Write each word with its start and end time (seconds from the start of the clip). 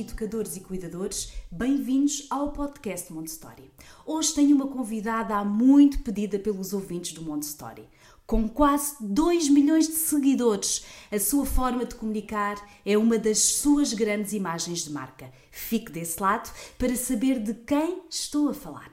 Educadores 0.00 0.56
e 0.56 0.60
cuidadores, 0.60 1.32
bem-vindos 1.50 2.26
ao 2.30 2.52
podcast 2.52 3.12
Montessori. 3.12 3.70
Hoje 4.06 4.34
tenho 4.34 4.54
uma 4.54 4.68
convidada 4.68 5.34
há 5.34 5.44
muito 5.44 6.00
pedida 6.00 6.38
pelos 6.38 6.72
ouvintes 6.72 7.12
do 7.12 7.22
Montessori. 7.22 7.88
Com 8.26 8.48
quase 8.48 8.96
2 9.00 9.48
milhões 9.48 9.88
de 9.88 9.94
seguidores, 9.94 10.84
a 11.10 11.18
sua 11.18 11.44
forma 11.44 11.84
de 11.84 11.94
comunicar 11.94 12.56
é 12.84 12.96
uma 12.96 13.18
das 13.18 13.38
suas 13.38 13.92
grandes 13.92 14.32
imagens 14.32 14.84
de 14.84 14.90
marca. 14.90 15.32
Fique 15.50 15.90
desse 15.90 16.20
lado 16.20 16.50
para 16.78 16.94
saber 16.94 17.42
de 17.42 17.54
quem 17.54 18.02
estou 18.08 18.50
a 18.50 18.54
falar. 18.54 18.90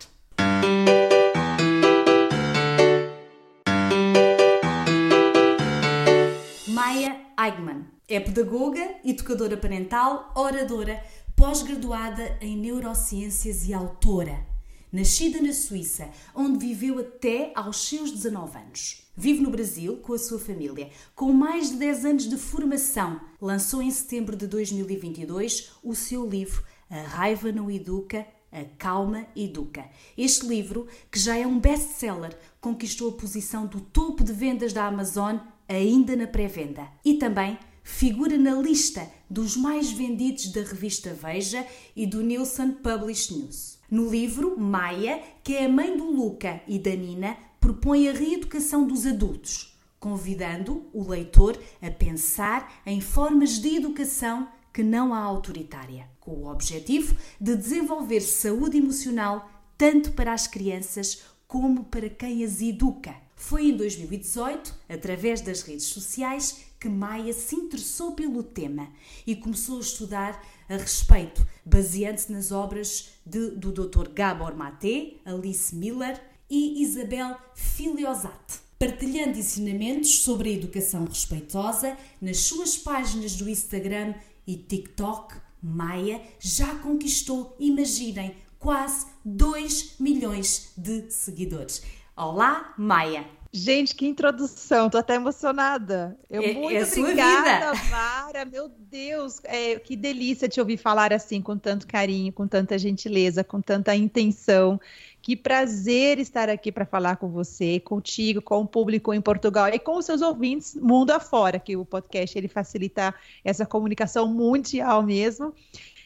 Maya 6.67 7.21
Eigman 7.37 7.94
é 8.07 8.19
pedagoga, 8.19 8.97
educadora 9.03 9.57
parental, 9.57 10.31
oradora, 10.35 11.03
pós-graduada 11.35 12.37
em 12.39 12.55
neurociências 12.55 13.67
e 13.67 13.73
autora. 13.73 14.45
Nascida 14.91 15.41
na 15.41 15.51
Suíça, 15.51 16.09
onde 16.33 16.65
viveu 16.65 16.99
até 16.99 17.51
aos 17.55 17.87
seus 17.87 18.11
19 18.11 18.57
anos. 18.57 19.01
Vive 19.17 19.41
no 19.41 19.49
Brasil 19.49 19.97
com 19.97 20.13
a 20.13 20.19
sua 20.19 20.39
família. 20.39 20.89
Com 21.15 21.33
mais 21.33 21.71
de 21.71 21.77
10 21.77 22.05
anos 22.05 22.29
de 22.29 22.37
formação, 22.37 23.19
lançou 23.41 23.81
em 23.81 23.89
setembro 23.89 24.35
de 24.35 24.47
2022 24.47 25.71
o 25.83 25.95
seu 25.95 26.29
livro 26.29 26.63
A 26.89 27.01
Raiva 27.01 27.51
Não 27.51 27.71
Educa, 27.71 28.25
a 28.51 28.63
Calma 28.77 29.25
Educa. 29.35 29.83
Este 30.17 30.45
livro, 30.45 30.87
que 31.11 31.19
já 31.19 31.35
é 31.35 31.45
um 31.45 31.59
best-seller, 31.59 32.37
conquistou 32.61 33.09
a 33.09 33.17
posição 33.17 33.65
do 33.65 33.81
topo 33.81 34.23
de 34.23 34.31
vendas 34.31 34.71
da 34.71 34.85
Amazon 34.85 35.37
ainda 35.67 36.15
na 36.15 36.27
pré-venda. 36.27 36.87
E 37.03 37.15
também 37.15 37.57
figura 37.85 38.35
na 38.35 38.55
lista 38.55 39.07
dos 39.29 39.55
mais 39.55 39.91
vendidos 39.91 40.47
da 40.47 40.61
revista 40.61 41.13
Veja 41.13 41.65
e 41.95 42.07
do 42.07 42.21
Nielsen 42.21 42.71
Publish 42.71 43.31
News. 43.31 43.77
No 43.89 44.09
livro, 44.09 44.59
Maia, 44.59 45.21
que 45.43 45.55
é 45.55 45.65
a 45.65 45.69
mãe 45.69 45.95
do 45.95 46.03
Luca 46.03 46.61
e 46.67 46.79
da 46.79 46.95
Nina, 46.95 47.37
propõe 47.59 48.09
a 48.09 48.11
reeducação 48.11 48.87
dos 48.87 49.05
adultos, 49.05 49.79
convidando 49.99 50.89
o 50.91 51.07
leitor 51.07 51.57
a 51.79 51.91
pensar 51.91 52.81
em 52.85 52.99
formas 52.99 53.59
de 53.59 53.75
educação 53.75 54.49
que 54.73 54.81
não 54.83 55.13
há 55.13 55.19
autoritária, 55.19 56.09
com 56.19 56.31
o 56.31 56.51
objetivo 56.51 57.15
de 57.39 57.55
desenvolver 57.55 58.21
saúde 58.21 58.77
emocional 58.77 59.47
tanto 59.77 60.11
para 60.13 60.33
as 60.33 60.47
crianças 60.47 61.21
como 61.47 61.85
para 61.85 62.09
quem 62.09 62.43
as 62.43 62.61
educa. 62.61 63.15
Foi 63.35 63.67
em 63.69 63.77
2018, 63.77 64.73
através 64.89 65.41
das 65.41 65.61
redes 65.61 65.85
sociais, 65.85 66.64
que 66.85 66.89
Maia 66.89 67.33
se 67.33 67.55
interessou 67.55 68.11
pelo 68.11 68.43
tema 68.43 68.89
e 69.25 69.35
começou 69.35 69.77
a 69.77 69.81
estudar 69.81 70.45
a 70.69 70.77
respeito, 70.77 71.43
baseando-se 71.65 72.31
nas 72.31 72.51
obras 72.51 73.09
de, 73.25 73.49
do 73.51 73.71
Dr. 73.71 74.09
Gabor 74.09 74.55
Maté, 74.55 75.15
Alice 75.25 75.75
Miller 75.75 76.21
e 76.47 76.83
Isabel 76.83 77.35
Filiosat, 77.55 78.59
partilhando 78.77 79.39
ensinamentos 79.39 80.19
sobre 80.19 80.49
a 80.49 80.53
educação 80.53 81.05
respeitosa 81.05 81.97
nas 82.21 82.41
suas 82.41 82.77
páginas 82.77 83.35
do 83.35 83.49
Instagram 83.49 84.13
e 84.45 84.55
TikTok. 84.55 85.37
Maia 85.59 86.21
já 86.39 86.75
conquistou, 86.75 87.55
imaginem, 87.59 88.35
quase 88.59 89.07
2 89.25 89.95
milhões 89.99 90.71
de 90.77 91.09
seguidores. 91.09 91.81
Olá, 92.15 92.75
Maia! 92.77 93.25
Gente, 93.57 93.95
que 93.95 94.05
introdução, 94.05 94.89
tô 94.89 94.97
até 94.97 95.15
emocionada. 95.15 96.19
Eu 96.29 96.43
é, 96.43 96.53
muito 96.53 96.75
é 96.75 96.83
obrigada, 96.83 97.73
Mara. 97.89 98.43
Meu 98.43 98.67
Deus, 98.67 99.39
é, 99.45 99.79
que 99.79 99.95
delícia 99.95 100.49
te 100.49 100.59
ouvir 100.59 100.75
falar 100.75 101.13
assim 101.13 101.41
com 101.41 101.57
tanto 101.57 101.87
carinho, 101.87 102.33
com 102.33 102.45
tanta 102.45 102.77
gentileza, 102.77 103.45
com 103.45 103.61
tanta 103.61 103.95
intenção. 103.95 104.77
Que 105.21 105.37
prazer 105.37 106.19
estar 106.19 106.49
aqui 106.49 106.69
para 106.69 106.85
falar 106.85 107.15
com 107.15 107.29
você, 107.29 107.79
contigo, 107.79 108.41
com 108.41 108.59
o 108.59 108.67
público 108.67 109.13
em 109.13 109.21
Portugal 109.21 109.69
e 109.69 109.79
com 109.79 109.95
os 109.99 110.05
seus 110.05 110.21
ouvintes 110.21 110.75
mundo 110.75 111.11
afora, 111.11 111.57
que 111.57 111.77
o 111.77 111.85
podcast 111.85 112.37
ele 112.37 112.49
facilita 112.49 113.15
essa 113.41 113.65
comunicação 113.65 114.27
mundial 114.27 115.01
mesmo. 115.01 115.53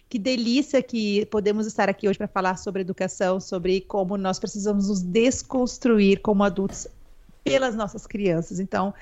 Que 0.07 0.19
delícia 0.19 0.83
que 0.83 1.25
podemos 1.25 1.65
estar 1.65 1.89
aqui 1.89 2.07
hoje 2.07 2.19
para 2.19 2.27
falar 2.27 2.57
sobre 2.57 2.81
educação, 2.81 3.39
sobre 3.39 3.81
como 3.81 4.17
nós 4.17 4.37
precisamos 4.37 4.87
nos 4.87 5.01
desconstruir 5.01 6.19
como 6.21 6.43
adultos 6.43 6.87
pelas 7.43 7.75
nossas 7.75 8.05
crianças. 8.05 8.59
Então, 8.59 8.93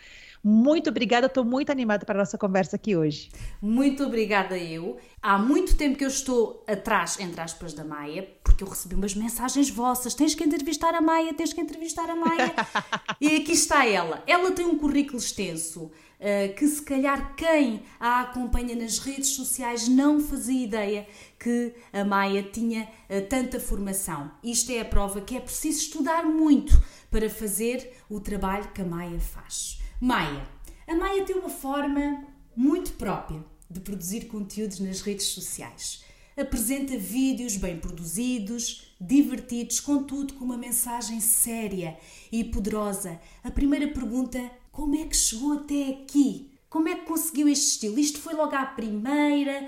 muito 0.44 0.90
obrigada, 0.90 1.28
estou 1.28 1.44
muito 1.44 1.72
animada 1.72 2.06
para 2.06 2.16
a 2.16 2.20
nossa 2.20 2.38
conversa 2.38 2.76
aqui 2.76 2.96
hoje. 2.96 3.30
Muito 3.62 4.04
obrigada 4.04 4.58
eu. 4.58 4.98
Há 5.22 5.38
muito 5.38 5.76
tempo 5.76 5.98
que 5.98 6.06
eu 6.06 6.10
estou 6.10 6.64
atrás, 6.68 7.20
entre 7.20 7.42
aspas, 7.42 7.74
da 7.74 7.84
Maia, 7.84 8.28
porque 8.44 8.64
eu 8.64 8.70
recebi 8.70 8.96
umas 8.96 9.14
mensagens 9.14 9.70
vossas. 9.70 10.14
Tens 10.14 10.36
que 10.36 10.44
entrevistar 10.44 10.94
a 10.94 11.02
Maia, 11.02 11.34
tens 11.34 11.52
que 11.52 11.60
entrevistar 11.60 12.10
a 12.10 12.16
Maia. 12.16 12.54
e 13.20 13.36
aqui 13.36 13.52
está 13.52 13.86
ela. 13.86 14.24
Ela 14.26 14.52
tem 14.52 14.66
um 14.66 14.78
currículo 14.78 15.18
extenso. 15.18 15.92
Uh, 16.20 16.52
que 16.56 16.66
se 16.66 16.82
calhar 16.82 17.36
quem 17.36 17.84
a 18.00 18.22
acompanha 18.22 18.76
nas 18.76 18.98
redes 18.98 19.36
sociais 19.36 19.88
não 19.88 20.20
fazia 20.20 20.64
ideia 20.64 21.08
que 21.38 21.76
a 21.94 22.04
Maia 22.04 22.42
tinha 22.42 22.90
uh, 23.08 23.22
tanta 23.30 23.60
formação. 23.60 24.32
Isto 24.44 24.72
é 24.72 24.80
a 24.80 24.86
prova 24.86 25.22
que 25.22 25.38
é 25.38 25.40
preciso 25.40 25.78
estudar 25.78 26.26
muito 26.26 26.74
para 27.10 27.30
fazer 27.30 27.94
o 28.10 28.20
trabalho 28.20 28.72
que 28.74 28.82
a 28.82 28.86
Maia 28.86 29.20
faz. 29.20 29.80
Maia. 30.00 30.48
A 30.88 30.96
Maia 30.96 31.26
tem 31.26 31.36
uma 31.36 31.50
forma 31.50 32.26
muito 32.56 32.94
própria 32.94 33.44
de 33.70 33.80
produzir 33.80 34.26
conteúdos 34.28 34.80
nas 34.80 35.02
redes 35.02 35.28
sociais. 35.28 36.04
Apresenta 36.36 36.98
vídeos 36.98 37.58
bem 37.58 37.80
produzidos, 37.80 38.94
divertidos, 39.02 39.80
contudo 39.80 40.36
com 40.36 40.46
uma 40.46 40.58
mensagem 40.58 41.20
séria 41.20 41.98
e 42.32 42.44
poderosa. 42.44 43.20
A 43.44 43.50
primeira 43.50 43.88
pergunta: 43.88 44.40
como 44.72 44.96
é 44.96 45.06
que 45.06 45.18
chegou 45.18 45.54
até 45.54 45.90
aqui? 45.90 46.52
Como 46.70 46.88
é 46.88 46.96
que 46.96 47.06
conseguiu 47.06 47.48
este 47.48 47.66
estilo? 47.66 47.98
Isto 47.98 48.20
foi 48.20 48.36
logo 48.36 48.56
à 48.56 48.66
primeira? 48.66 49.68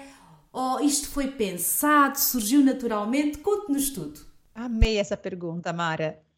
Ou 0.51 0.79
isto 0.81 1.09
foi 1.09 1.27
pensado, 1.31 2.19
surgiu 2.19 2.63
naturalmente? 2.63 3.39
Conte-nos 3.39 3.89
tudo. 3.89 4.19
Amei 4.53 4.97
essa 4.97 5.17
pergunta, 5.17 5.71
Mara 5.73 6.28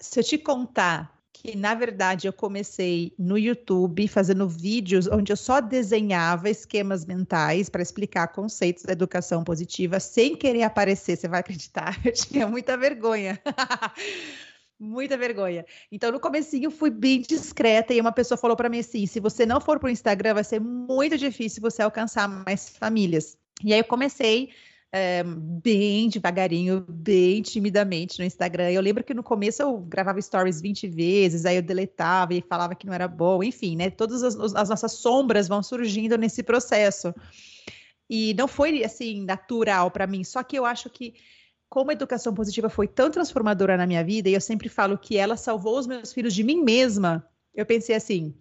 se 0.00 0.20
eu 0.20 0.24
te 0.24 0.38
contar 0.38 1.18
que 1.32 1.56
na 1.56 1.74
verdade 1.74 2.26
eu 2.26 2.32
comecei 2.32 3.12
no 3.16 3.38
YouTube 3.38 4.08
fazendo 4.08 4.48
vídeos 4.48 5.06
onde 5.06 5.32
eu 5.32 5.36
só 5.36 5.60
desenhava 5.60 6.50
esquemas 6.50 7.04
mentais 7.04 7.68
para 7.68 7.82
explicar 7.82 8.28
conceitos 8.28 8.82
da 8.82 8.92
educação 8.92 9.44
positiva 9.44 10.00
sem 10.00 10.34
querer 10.34 10.64
aparecer, 10.64 11.16
você 11.16 11.28
vai 11.28 11.40
acreditar? 11.40 11.98
Eu 12.04 12.12
tinha 12.12 12.46
muita 12.46 12.76
vergonha. 12.76 13.40
muita 14.80 15.16
vergonha. 15.16 15.64
Então 15.92 16.10
no 16.10 16.18
comecinho 16.20 16.66
eu 16.66 16.70
fui 16.70 16.90
bem 16.90 17.20
discreta 17.20 17.92
e 17.92 18.00
uma 18.00 18.12
pessoa 18.12 18.38
falou 18.38 18.56
para 18.56 18.68
mim 18.68 18.80
assim: 18.80 19.06
"Se 19.06 19.20
você 19.20 19.46
não 19.46 19.60
for 19.60 19.78
para 19.78 19.88
o 19.88 19.90
Instagram, 19.90 20.34
vai 20.34 20.44
ser 20.44 20.60
muito 20.60 21.16
difícil 21.16 21.60
você 21.60 21.82
alcançar 21.82 22.28
mais 22.28 22.68
famílias". 22.68 23.36
E 23.64 23.72
aí 23.72 23.80
eu 23.80 23.84
comecei 23.84 24.50
é, 24.92 25.22
bem 25.22 26.08
devagarinho, 26.08 26.84
bem 26.88 27.42
timidamente 27.42 28.18
no 28.18 28.24
Instagram. 28.24 28.70
Eu 28.70 28.80
lembro 28.80 29.04
que 29.04 29.12
no 29.12 29.22
começo 29.22 29.62
eu 29.62 29.78
gravava 29.78 30.20
stories 30.20 30.60
20 30.60 30.88
vezes, 30.88 31.44
aí 31.44 31.56
eu 31.56 31.62
deletava 31.62 32.34
e 32.34 32.40
falava 32.40 32.74
que 32.74 32.86
não 32.86 32.94
era 32.94 33.06
bom, 33.06 33.42
enfim, 33.42 33.76
né? 33.76 33.90
Todas 33.90 34.22
as, 34.22 34.36
as 34.54 34.68
nossas 34.68 34.92
sombras 34.92 35.48
vão 35.48 35.62
surgindo 35.62 36.16
nesse 36.16 36.42
processo. 36.42 37.14
E 38.08 38.32
não 38.34 38.48
foi 38.48 38.82
assim 38.82 39.24
natural 39.24 39.90
para 39.90 40.06
mim, 40.06 40.24
só 40.24 40.42
que 40.42 40.58
eu 40.58 40.64
acho 40.64 40.88
que 40.88 41.14
como 41.68 41.90
a 41.90 41.92
educação 41.92 42.32
positiva 42.32 42.70
foi 42.70 42.88
tão 42.88 43.10
transformadora 43.10 43.76
na 43.76 43.86
minha 43.86 44.02
vida, 44.02 44.30
e 44.30 44.34
eu 44.34 44.40
sempre 44.40 44.70
falo 44.70 44.96
que 44.96 45.18
ela 45.18 45.36
salvou 45.36 45.78
os 45.78 45.86
meus 45.86 46.14
filhos 46.14 46.34
de 46.34 46.42
mim 46.42 46.62
mesma, 46.62 47.28
eu 47.54 47.66
pensei 47.66 47.94
assim: 47.94 48.34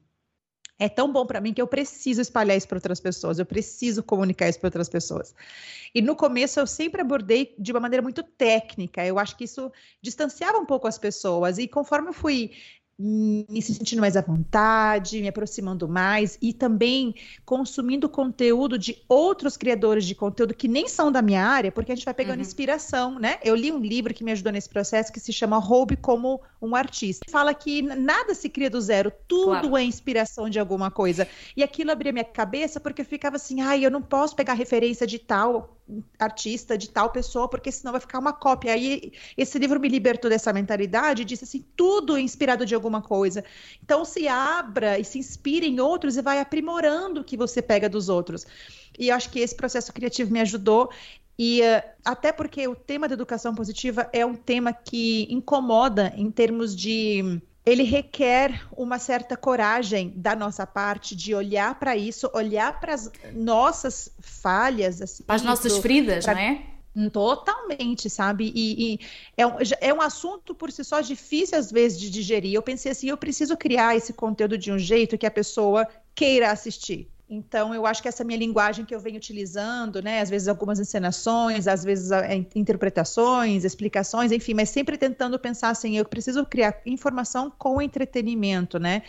é 0.80 0.88
tão 0.88 1.12
bom 1.12 1.26
para 1.26 1.42
mim 1.42 1.54
que 1.54 1.62
eu 1.62 1.68
preciso 1.68 2.22
espalhar 2.22 2.56
isso 2.56 2.68
para 2.68 2.78
outras 2.78 3.00
pessoas, 3.00 3.40
eu 3.40 3.46
preciso 3.46 4.04
comunicar 4.04 4.48
isso 4.48 4.60
para 4.60 4.68
outras 4.68 4.90
pessoas. 4.90 5.34
E 5.94 6.02
no 6.02 6.16
começo 6.16 6.60
eu 6.60 6.68
sempre 6.68 7.02
abordei 7.02 7.56
de 7.58 7.72
uma 7.72 7.80
maneira 7.80 8.02
muito 8.02 8.22
técnica, 8.24 9.06
eu 9.06 9.18
acho 9.18 9.36
que 9.36 9.46
isso 9.46 9.72
distanciava 10.02 10.58
um 10.58 10.66
pouco 10.66 10.88
as 10.88 10.98
pessoas, 10.98 11.58
e 11.58 11.68
conforme 11.68 12.10
eu 12.10 12.14
fui 12.14 12.52
me 13.00 13.62
sentindo 13.62 14.00
mais 14.00 14.18
à 14.18 14.22
vontade, 14.22 15.22
me 15.22 15.28
aproximando 15.28 15.88
mais 15.88 16.38
e 16.42 16.52
também 16.52 17.14
consumindo 17.46 18.10
conteúdo 18.10 18.78
de 18.78 19.04
outros 19.08 19.56
criadores 19.56 20.04
de 20.04 20.16
conteúdo 20.16 20.56
que 20.56 20.68
nem 20.68 20.88
são 20.88 21.12
da 21.12 21.22
minha 21.22 21.46
área, 21.46 21.72
porque 21.72 21.92
a 21.92 21.96
gente 21.96 22.06
vai 22.06 22.14
pegando 22.14 22.38
uhum. 22.38 22.42
inspiração, 22.42 23.20
né? 23.20 23.38
Eu 23.44 23.56
li 23.56 23.72
um 23.72 23.80
livro 23.80 24.14
que 24.14 24.24
me 24.24 24.32
ajudou 24.32 24.52
nesse 24.52 24.68
processo 24.68 25.14
que 25.14 25.20
se 25.20 25.32
chama 25.32 25.60
Roube 25.60 25.96
como 25.96 26.42
um 26.60 26.76
artista. 26.76 27.24
Fala 27.30 27.54
que 27.54 27.84
nada 27.84 28.34
se 28.34 28.50
cria 28.50 28.70
do 28.70 28.82
zero, 28.82 29.12
tudo 29.28 29.70
claro. 29.70 29.78
é 29.78 29.84
inspiração 29.84 30.50
de 30.50 30.60
alguma 30.60 30.90
coisa. 30.90 31.28
E 31.56 31.62
aquilo 31.62 31.92
abria 31.92 32.12
minha 32.12 32.26
cabeça 32.26 32.80
porque 32.80 33.02
eu 33.02 33.06
ficava 33.06 33.36
assim, 33.36 33.62
ai, 33.62 33.86
eu 33.86 33.92
não 33.92 34.02
posso 34.02 34.36
pegar 34.36 34.54
referência 34.54 35.06
de 35.06 35.20
tal 35.20 35.77
artista, 36.20 36.78
de 36.78 36.90
tal 36.90 37.10
pessoa, 37.10 37.48
porque 37.48 37.72
senão 37.72 37.92
vai 37.92 38.02
ficar 38.02 38.20
uma 38.20 38.34
cópia. 38.34 38.74
Aí 38.74 39.14
esse 39.38 39.58
livro 39.58 39.80
me 39.80 39.88
libertou 39.88 40.30
dessa 40.30 40.52
mentalidade 40.52 41.26
disse 41.26 41.44
assim, 41.44 41.66
tudo 41.76 42.18
inspirado 42.18 42.66
de 42.66 42.76
alguma 42.76 43.02
coisa. 43.02 43.44
Então 43.84 44.04
se 44.04 44.28
abra 44.28 45.00
e 45.00 45.06
se 45.06 45.20
inspire 45.20 45.68
em 45.68 45.80
outros 45.80 46.18
e 46.18 46.22
vai 46.22 46.40
aprimorando 46.40 47.22
o 47.22 47.24
que 47.24 47.38
você 47.38 47.62
pega 47.62 47.90
dos 47.90 48.10
outros. 48.10 48.46
E 48.98 49.12
acho 49.12 49.30
que 49.30 49.40
esse 49.40 49.56
processo 49.56 49.94
criativo 49.94 50.32
me 50.32 50.42
ajudou 50.42 50.90
e 51.38 51.62
uh, 51.62 51.84
até 52.04 52.32
porque 52.32 52.68
o 52.68 52.76
tema 52.76 53.08
da 53.08 53.14
educação 53.14 53.54
positiva 53.54 54.10
é 54.12 54.26
um 54.26 54.34
tema 54.34 54.74
que 54.74 55.28
incomoda 55.30 56.12
em 56.16 56.32
termos 56.32 56.76
de 56.76 57.40
ele 57.68 57.84
requer 57.84 58.66
uma 58.72 58.98
certa 58.98 59.36
coragem 59.36 60.14
da 60.16 60.36
nossa 60.36 60.66
parte 60.66 61.16
de 61.16 61.36
olhar 61.36 61.78
para 61.78 61.98
isso, 61.98 62.32
olhar 62.34 62.80
para 62.80 62.94
as 62.94 63.12
nossas 63.34 64.10
falhas, 64.20 65.02
assim, 65.02 65.24
as 65.28 65.44
nossas 65.44 65.78
feridas, 65.80 66.24
pra... 66.24 66.34
né? 66.34 66.66
Totalmente, 67.12 68.10
sabe? 68.10 68.52
E, 68.56 68.94
e, 68.94 69.00
é, 69.36 69.46
um, 69.46 69.52
é 69.82 69.94
um 69.94 70.02
assunto 70.02 70.56
por 70.56 70.72
si 70.72 70.84
só 70.84 71.00
difícil 71.00 71.58
às 71.58 71.72
vezes 71.72 72.00
de 72.00 72.10
digerir. 72.10 72.54
Eu 72.54 72.64
pensei 72.64 72.92
assim, 72.92 73.10
eu 73.10 73.18
preciso 73.18 73.56
criar 73.56 73.96
esse 73.96 74.14
conteúdo 74.14 74.58
de 74.58 74.72
um 74.72 74.80
jeito 74.80 75.18
que 75.18 75.26
a 75.26 75.32
pessoa 75.32 75.88
queira 76.16 76.50
assistir. 76.50 77.08
Então, 77.30 77.76
eu 77.76 77.86
acho 77.86 78.02
que 78.02 78.08
essa 78.08 78.24
minha 78.24 78.40
linguagem 78.40 78.86
que 78.86 78.96
eu 78.96 79.00
venho 79.02 79.18
utilizando, 79.18 80.02
né, 80.02 80.22
às 80.22 80.30
vezes 80.30 80.48
algumas 80.48 80.80
encenações, 80.80 81.68
às 81.68 81.84
vezes 81.84 82.10
interpretações, 82.56 83.66
explicações, 83.66 84.32
enfim, 84.32 84.54
mas 84.54 84.70
sempre 84.70 84.98
tentando 84.98 85.38
pensar 85.38 85.70
assim, 85.70 85.98
eu 85.98 86.06
preciso 86.06 86.46
criar 86.46 86.80
informação 86.86 87.52
com 87.52 87.82
entretenimento, 87.82 88.80
né? 88.80 89.02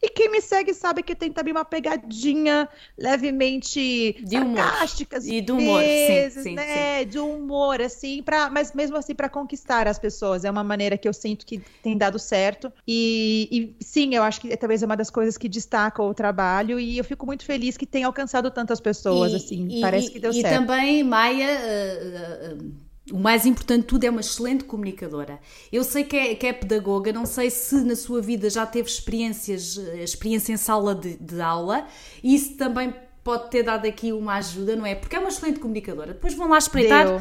E 0.00 0.08
quem 0.08 0.30
me 0.30 0.40
segue 0.40 0.72
sabe 0.72 1.02
que 1.02 1.14
tem 1.14 1.32
também 1.32 1.52
uma 1.52 1.64
pegadinha 1.64 2.68
levemente 2.96 4.16
de 4.22 4.36
sarcástica 4.36 5.18
e 5.24 5.40
do 5.40 5.56
humor, 5.56 5.80
vezes, 5.80 6.42
sim, 6.42 6.50
sim, 6.50 6.54
né? 6.54 7.00
Sim. 7.00 7.08
De 7.08 7.18
humor, 7.18 7.80
assim, 7.80 8.22
para, 8.22 8.48
mas 8.48 8.72
mesmo 8.72 8.96
assim 8.96 9.14
para 9.14 9.28
conquistar 9.28 9.88
as 9.88 9.98
pessoas. 9.98 10.44
É 10.44 10.50
uma 10.50 10.62
maneira 10.62 10.96
que 10.96 11.08
eu 11.08 11.12
sinto 11.12 11.44
que 11.44 11.60
tem 11.82 11.96
dado 11.96 12.18
certo. 12.18 12.72
E, 12.86 13.74
e 13.80 13.84
sim, 13.84 14.14
eu 14.14 14.22
acho 14.22 14.40
que 14.40 14.56
talvez 14.56 14.82
é 14.82 14.86
uma 14.86 14.96
das 14.96 15.10
coisas 15.10 15.36
que 15.36 15.48
destaca 15.48 16.02
o 16.02 16.14
trabalho 16.14 16.78
e 16.78 16.96
eu 16.96 17.04
fico 17.04 17.26
muito 17.26 17.44
feliz 17.44 17.76
que 17.76 17.86
tenha 17.86 18.06
alcançado 18.06 18.50
tantas 18.50 18.80
pessoas, 18.80 19.32
e, 19.32 19.36
assim. 19.36 19.68
E, 19.68 19.80
parece 19.80 20.10
que 20.10 20.20
deu 20.20 20.30
e 20.30 20.40
certo. 20.40 20.54
E 20.54 20.58
também, 20.58 21.02
Maia. 21.02 21.48
Uh, 21.48 22.64
uh, 22.64 22.87
o 23.12 23.18
mais 23.18 23.46
importante 23.46 23.82
de 23.82 23.86
tudo 23.86 24.04
é 24.04 24.10
uma 24.10 24.20
excelente 24.20 24.64
comunicadora. 24.64 25.40
Eu 25.72 25.84
sei 25.84 26.04
que 26.04 26.16
é, 26.16 26.34
que 26.34 26.46
é 26.46 26.52
pedagoga, 26.52 27.12
não 27.12 27.26
sei 27.26 27.50
se 27.50 27.76
na 27.76 27.96
sua 27.96 28.20
vida 28.20 28.48
já 28.50 28.66
teve 28.66 28.88
experiências, 28.88 29.78
eh, 29.78 30.02
experiência 30.02 30.52
em 30.52 30.56
sala 30.56 30.94
de, 30.94 31.16
de 31.16 31.40
aula, 31.40 31.86
e 32.22 32.34
isso 32.34 32.56
também 32.56 32.94
pode 33.24 33.50
ter 33.50 33.62
dado 33.62 33.86
aqui 33.86 34.12
uma 34.12 34.34
ajuda, 34.36 34.74
não 34.76 34.86
é? 34.86 34.94
Porque 34.94 35.16
é 35.16 35.18
uma 35.18 35.28
excelente 35.28 35.60
comunicadora. 35.60 36.14
Depois 36.14 36.34
vão 36.34 36.48
lá 36.48 36.58
espreitar. 36.58 37.06
Deu. 37.06 37.20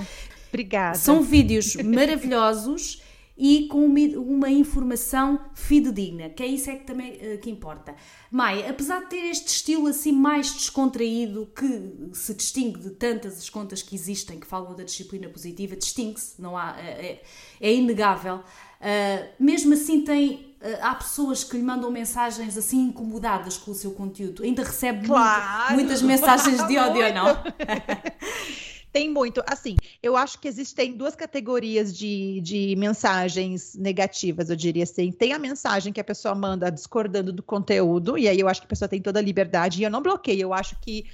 Obrigada. 0.50 0.98
São 0.98 1.22
vídeos 1.22 1.76
maravilhosos 1.76 3.02
e 3.38 3.68
com 3.68 3.86
uma, 3.86 4.50
informação 4.50 5.40
fidedigna, 5.54 6.30
que 6.30 6.42
é 6.42 6.48
isso 6.48 6.72
é 6.72 6.76
que 6.76 6.86
também 6.86 7.14
uh, 7.14 7.38
que 7.38 7.52
importa. 7.52 7.96
Maia, 8.32 8.70
apesar 8.70 9.02
de 9.02 9.10
ter 9.10 9.30
este 9.30 9.48
estilo 9.48 9.88
assim 9.88 10.12
mais 10.12 10.52
descontraído, 10.54 11.48
que 11.56 12.10
se 12.14 12.34
distingue 12.34 12.80
de 12.80 12.90
tantas 12.92 13.38
as 13.38 13.50
contas 13.50 13.84
que 13.84 13.96
existem 13.96 14.40
que 14.40 14.48
falam 14.48 14.76
da 14.76 14.84
disciplina 14.84 15.30
positiva, 15.30 15.76
distingue-se, 15.76 16.42
não 16.42 16.58
há, 16.58 16.76
é, 16.80 17.22
é 17.62 17.74
inegável. 17.74 18.38
Uh, 18.38 19.28
mesmo 19.40 19.74
assim 19.74 20.02
tem 20.02 20.56
uh, 20.62 20.78
há 20.82 20.96
pessoas 20.96 21.44
que 21.44 21.58
lhe 21.58 21.64
mandam 21.64 21.92
mensagens 21.92 22.58
assim 22.58 22.88
incomodadas 22.88 23.58
com 23.58 23.72
o 23.72 23.76
seu 23.76 23.92
conteúdo. 23.92 24.44
Ainda 24.44 24.64
recebe 24.64 25.06
claro. 25.06 25.74
muito, 25.76 25.82
muitas 25.82 26.02
mensagens 26.02 26.66
de 26.68 26.78
ódio, 26.78 27.14
não? 27.14 27.28
Tem 28.92 29.10
muito. 29.10 29.44
Assim, 29.46 29.76
eu 30.02 30.16
acho 30.16 30.40
que 30.40 30.48
existem 30.48 30.94
duas 30.94 31.16
categorias 31.16 31.96
de, 31.96 32.42
de 32.42 32.76
mensagens 32.78 33.76
negativas, 33.76 34.50
eu 34.50 34.56
diria 34.56 34.84
assim. 34.84 35.12
Tem 35.12 35.34
a 35.34 35.40
mensagem 35.40 35.94
que 35.94 36.00
a 36.00 36.04
pessoa 36.04 36.34
manda 36.34 36.72
discordando 36.72 37.32
do 37.32 37.44
conteúdo, 37.44 38.18
e 38.18 38.28
aí 38.28 38.40
eu 38.40 38.48
acho 38.48 38.62
que 38.62 38.66
a 38.66 38.70
pessoa 38.70 38.90
tem 38.90 39.02
toda 39.02 39.20
a 39.20 39.22
liberdade, 39.22 39.82
e 39.82 39.84
eu 39.84 39.90
não 39.90 40.02
bloqueio. 40.02 40.42
Eu 40.42 40.54
acho 40.54 40.80
que 40.80 41.06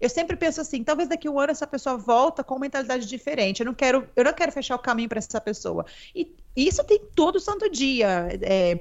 eu 0.00 0.08
sempre 0.08 0.34
penso 0.34 0.60
assim, 0.60 0.82
talvez 0.82 1.08
daqui 1.08 1.28
a 1.28 1.30
um 1.30 1.38
ano 1.38 1.52
essa 1.52 1.66
pessoa 1.66 1.96
volta 1.96 2.42
com 2.42 2.54
uma 2.54 2.60
mentalidade 2.60 3.06
diferente. 3.06 3.60
Eu 3.60 3.66
não 3.66 3.74
quero, 3.74 4.08
eu 4.16 4.24
não 4.24 4.32
quero 4.32 4.50
fechar 4.50 4.74
o 4.74 4.78
caminho 4.78 5.08
para 5.08 5.18
essa 5.18 5.40
pessoa. 5.40 5.84
E 6.14 6.34
isso 6.56 6.82
tem 6.84 6.98
todo 7.14 7.38
santo 7.38 7.70
dia. 7.70 8.28
É, 8.40 8.80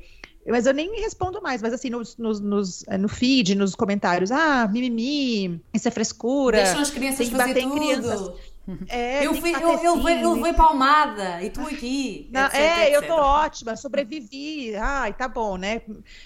mas 0.50 0.66
eu 0.66 0.74
nem 0.74 1.01
respondo 1.01 1.42
mais, 1.42 1.62
mas 1.62 1.74
assim, 1.74 1.90
nos, 1.90 2.18
nos, 2.18 2.40
nos, 2.40 2.86
no 3.00 3.07
feed, 3.07 3.56
nos 3.56 3.75
comentários, 3.75 4.31
ah, 4.31 4.68
mimimi, 4.68 5.62
isso 5.74 5.88
é 5.88 5.92
frescura. 5.92 6.63
Deixam 6.63 6.81
as 6.81 6.90
crianças 6.90 7.18
tem 7.18 7.30
que 7.30 7.36
fazer 7.36 7.62
tudo. 7.62 7.80
Crianças. 7.80 8.31
É, 8.88 9.25
eu, 9.25 9.33
fui, 9.33 9.54
eu, 9.54 9.80
eu, 9.80 9.95
levei, 9.95 10.24
eu 10.24 10.33
levei 10.33 10.54
palmada 10.54 11.42
e 11.42 11.50
tu 11.50 11.62
aqui. 11.62 12.30
Não, 12.31 12.45
etc, 12.45 12.60
é, 12.60 12.83
etc. 12.83 12.94
eu 12.94 13.07
tô 13.07 13.13
ótima, 13.16 13.75
sobrevivi. 13.75 14.75
Ai, 14.75 15.13
tá 15.13 15.27
bom, 15.27 15.57
né? 15.57 15.81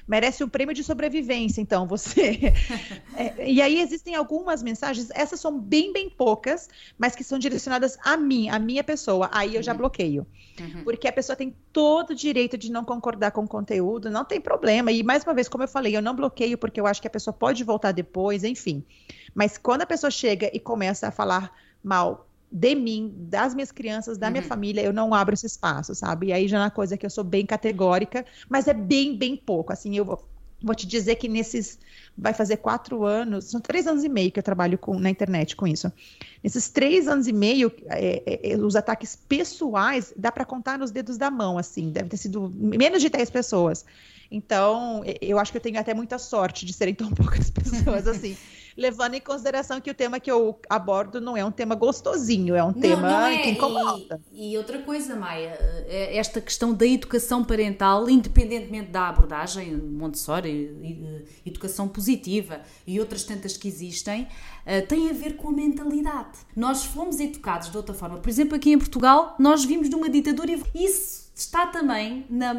Merece 0.07 0.43
um 0.43 0.49
prêmio 0.49 0.73
de 0.73 0.83
sobrevivência, 0.83 1.61
então, 1.61 1.87
você. 1.87 2.53
é, 3.15 3.49
e 3.49 3.61
aí 3.61 3.79
existem 3.79 4.15
algumas 4.15 4.61
mensagens, 4.61 5.09
essas 5.11 5.39
são 5.39 5.57
bem, 5.57 5.93
bem 5.93 6.09
poucas, 6.09 6.69
mas 6.97 7.15
que 7.15 7.23
são 7.23 7.39
direcionadas 7.39 7.97
a 8.03 8.17
mim, 8.17 8.49
a 8.49 8.59
minha 8.59 8.83
pessoa. 8.83 9.29
Aí 9.31 9.51
eu 9.51 9.57
uhum. 9.57 9.63
já 9.63 9.73
bloqueio. 9.73 10.25
Uhum. 10.59 10.83
Porque 10.83 11.07
a 11.07 11.13
pessoa 11.13 11.35
tem 11.35 11.55
todo 11.71 12.11
o 12.11 12.15
direito 12.15 12.57
de 12.57 12.71
não 12.71 12.83
concordar 12.83 13.31
com 13.31 13.43
o 13.43 13.47
conteúdo, 13.47 14.09
não 14.09 14.25
tem 14.25 14.41
problema. 14.41 14.91
E 14.91 15.01
mais 15.03 15.23
uma 15.23 15.33
vez, 15.33 15.47
como 15.47 15.63
eu 15.63 15.67
falei, 15.67 15.95
eu 15.95 16.01
não 16.01 16.15
bloqueio 16.15 16.57
porque 16.57 16.79
eu 16.79 16.87
acho 16.87 17.01
que 17.01 17.07
a 17.07 17.11
pessoa 17.11 17.33
pode 17.33 17.63
voltar 17.63 17.91
depois, 17.91 18.43
enfim. 18.43 18.85
Mas 19.33 19.57
quando 19.57 19.81
a 19.81 19.85
pessoa 19.85 20.11
chega 20.11 20.49
e 20.53 20.59
começa 20.59 21.07
a 21.07 21.11
falar 21.11 21.51
mal 21.83 22.27
de 22.53 22.75
mim, 22.75 23.11
das 23.17 23.55
minhas 23.55 23.71
crianças, 23.71 24.15
da 24.15 24.27
uhum. 24.27 24.33
minha 24.33 24.43
família, 24.43 24.81
eu 24.81 24.93
não 24.93 25.11
abro 25.11 25.33
esse 25.33 25.47
espaço, 25.47 25.95
sabe? 25.95 26.27
E 26.27 26.33
aí 26.33 26.47
já 26.47 26.57
é 26.57 26.61
uma 26.61 26.69
coisa 26.69 26.95
que 26.95 27.03
eu 27.03 27.09
sou 27.09 27.23
bem 27.23 27.47
categórica, 27.47 28.23
mas 28.47 28.67
é 28.67 28.73
bem, 28.75 29.17
bem 29.17 29.35
pouco. 29.35 29.73
Assim, 29.73 29.97
eu 29.97 30.05
vou, 30.05 30.23
vou 30.61 30.75
te 30.75 30.85
dizer 30.85 31.15
que 31.15 31.27
nesses. 31.27 31.79
Vai 32.15 32.31
fazer 32.31 32.57
quatro 32.57 33.03
anos, 33.03 33.45
são 33.45 33.59
três 33.59 33.87
anos 33.87 34.03
e 34.03 34.09
meio 34.09 34.31
que 34.31 34.37
eu 34.37 34.43
trabalho 34.43 34.77
com, 34.77 34.99
na 34.99 35.09
internet 35.09 35.55
com 35.55 35.65
isso. 35.65 35.91
Nesses 36.43 36.69
três 36.69 37.07
anos 37.07 37.27
e 37.27 37.33
meio, 37.33 37.71
é, 37.87 38.21
é, 38.23 38.51
é 38.51 38.55
os 38.55 38.75
ataques 38.75 39.15
pessoais, 39.15 40.13
dá 40.15 40.31
para 40.31 40.45
contar 40.45 40.77
nos 40.77 40.91
dedos 40.91 41.17
da 41.17 41.31
mão, 41.31 41.57
assim, 41.57 41.89
deve 41.89 42.09
ter 42.09 42.17
sido 42.17 42.53
menos 42.55 43.01
de 43.01 43.09
10 43.09 43.31
pessoas. 43.31 43.83
Então, 44.29 45.01
eu 45.19 45.39
acho 45.39 45.51
que 45.51 45.57
eu 45.57 45.61
tenho 45.61 45.79
até 45.79 45.95
muita 45.95 46.19
sorte 46.19 46.67
de 46.67 46.73
serem 46.73 46.93
tão 46.93 47.09
poucas 47.15 47.49
pessoas 47.49 48.07
assim 48.07 48.37
levando 48.77 49.15
em 49.15 49.21
consideração 49.21 49.79
que 49.79 49.89
o 49.89 49.93
tema 49.93 50.19
que 50.19 50.31
eu 50.31 50.59
abordo 50.69 51.21
não 51.21 51.35
é 51.35 51.43
um 51.43 51.51
tema 51.51 51.75
gostosinho, 51.75 52.55
é 52.55 52.63
um 52.63 52.67
não, 52.67 52.73
tema 52.73 53.09
não 53.09 53.25
é. 53.25 53.37
que 53.37 53.49
incomoda. 53.49 54.21
E, 54.31 54.53
e, 54.53 54.57
outra 54.57 54.79
coisa, 54.79 55.15
Maia, 55.15 55.57
é 55.87 56.17
esta 56.17 56.41
questão 56.41 56.73
da 56.73 56.85
educação 56.85 57.43
parental, 57.43 58.09
independentemente 58.09 58.91
da 58.91 59.09
abordagem, 59.09 59.75
Montessori, 59.75 61.25
educação 61.45 61.87
positiva 61.87 62.61
e 62.85 62.99
outras 62.99 63.23
tantas 63.23 63.57
que 63.57 63.67
existem, 63.67 64.27
eh, 64.65 64.81
tem 64.81 65.09
a 65.09 65.13
ver 65.13 65.35
com 65.35 65.49
a 65.49 65.51
mentalidade. 65.51 66.39
Nós 66.55 66.85
fomos 66.85 67.19
educados 67.19 67.69
de 67.69 67.77
outra 67.77 67.93
forma. 67.93 68.17
Por 68.17 68.29
exemplo, 68.29 68.55
aqui 68.55 68.71
em 68.71 68.77
Portugal, 68.77 69.35
nós 69.39 69.63
vimos 69.65 69.89
de 69.89 69.95
uma 69.95 70.09
ditadura 70.09 70.51
e 70.51 70.85
isso 70.85 71.23
está 71.35 71.67
também 71.67 72.25
na 72.29 72.55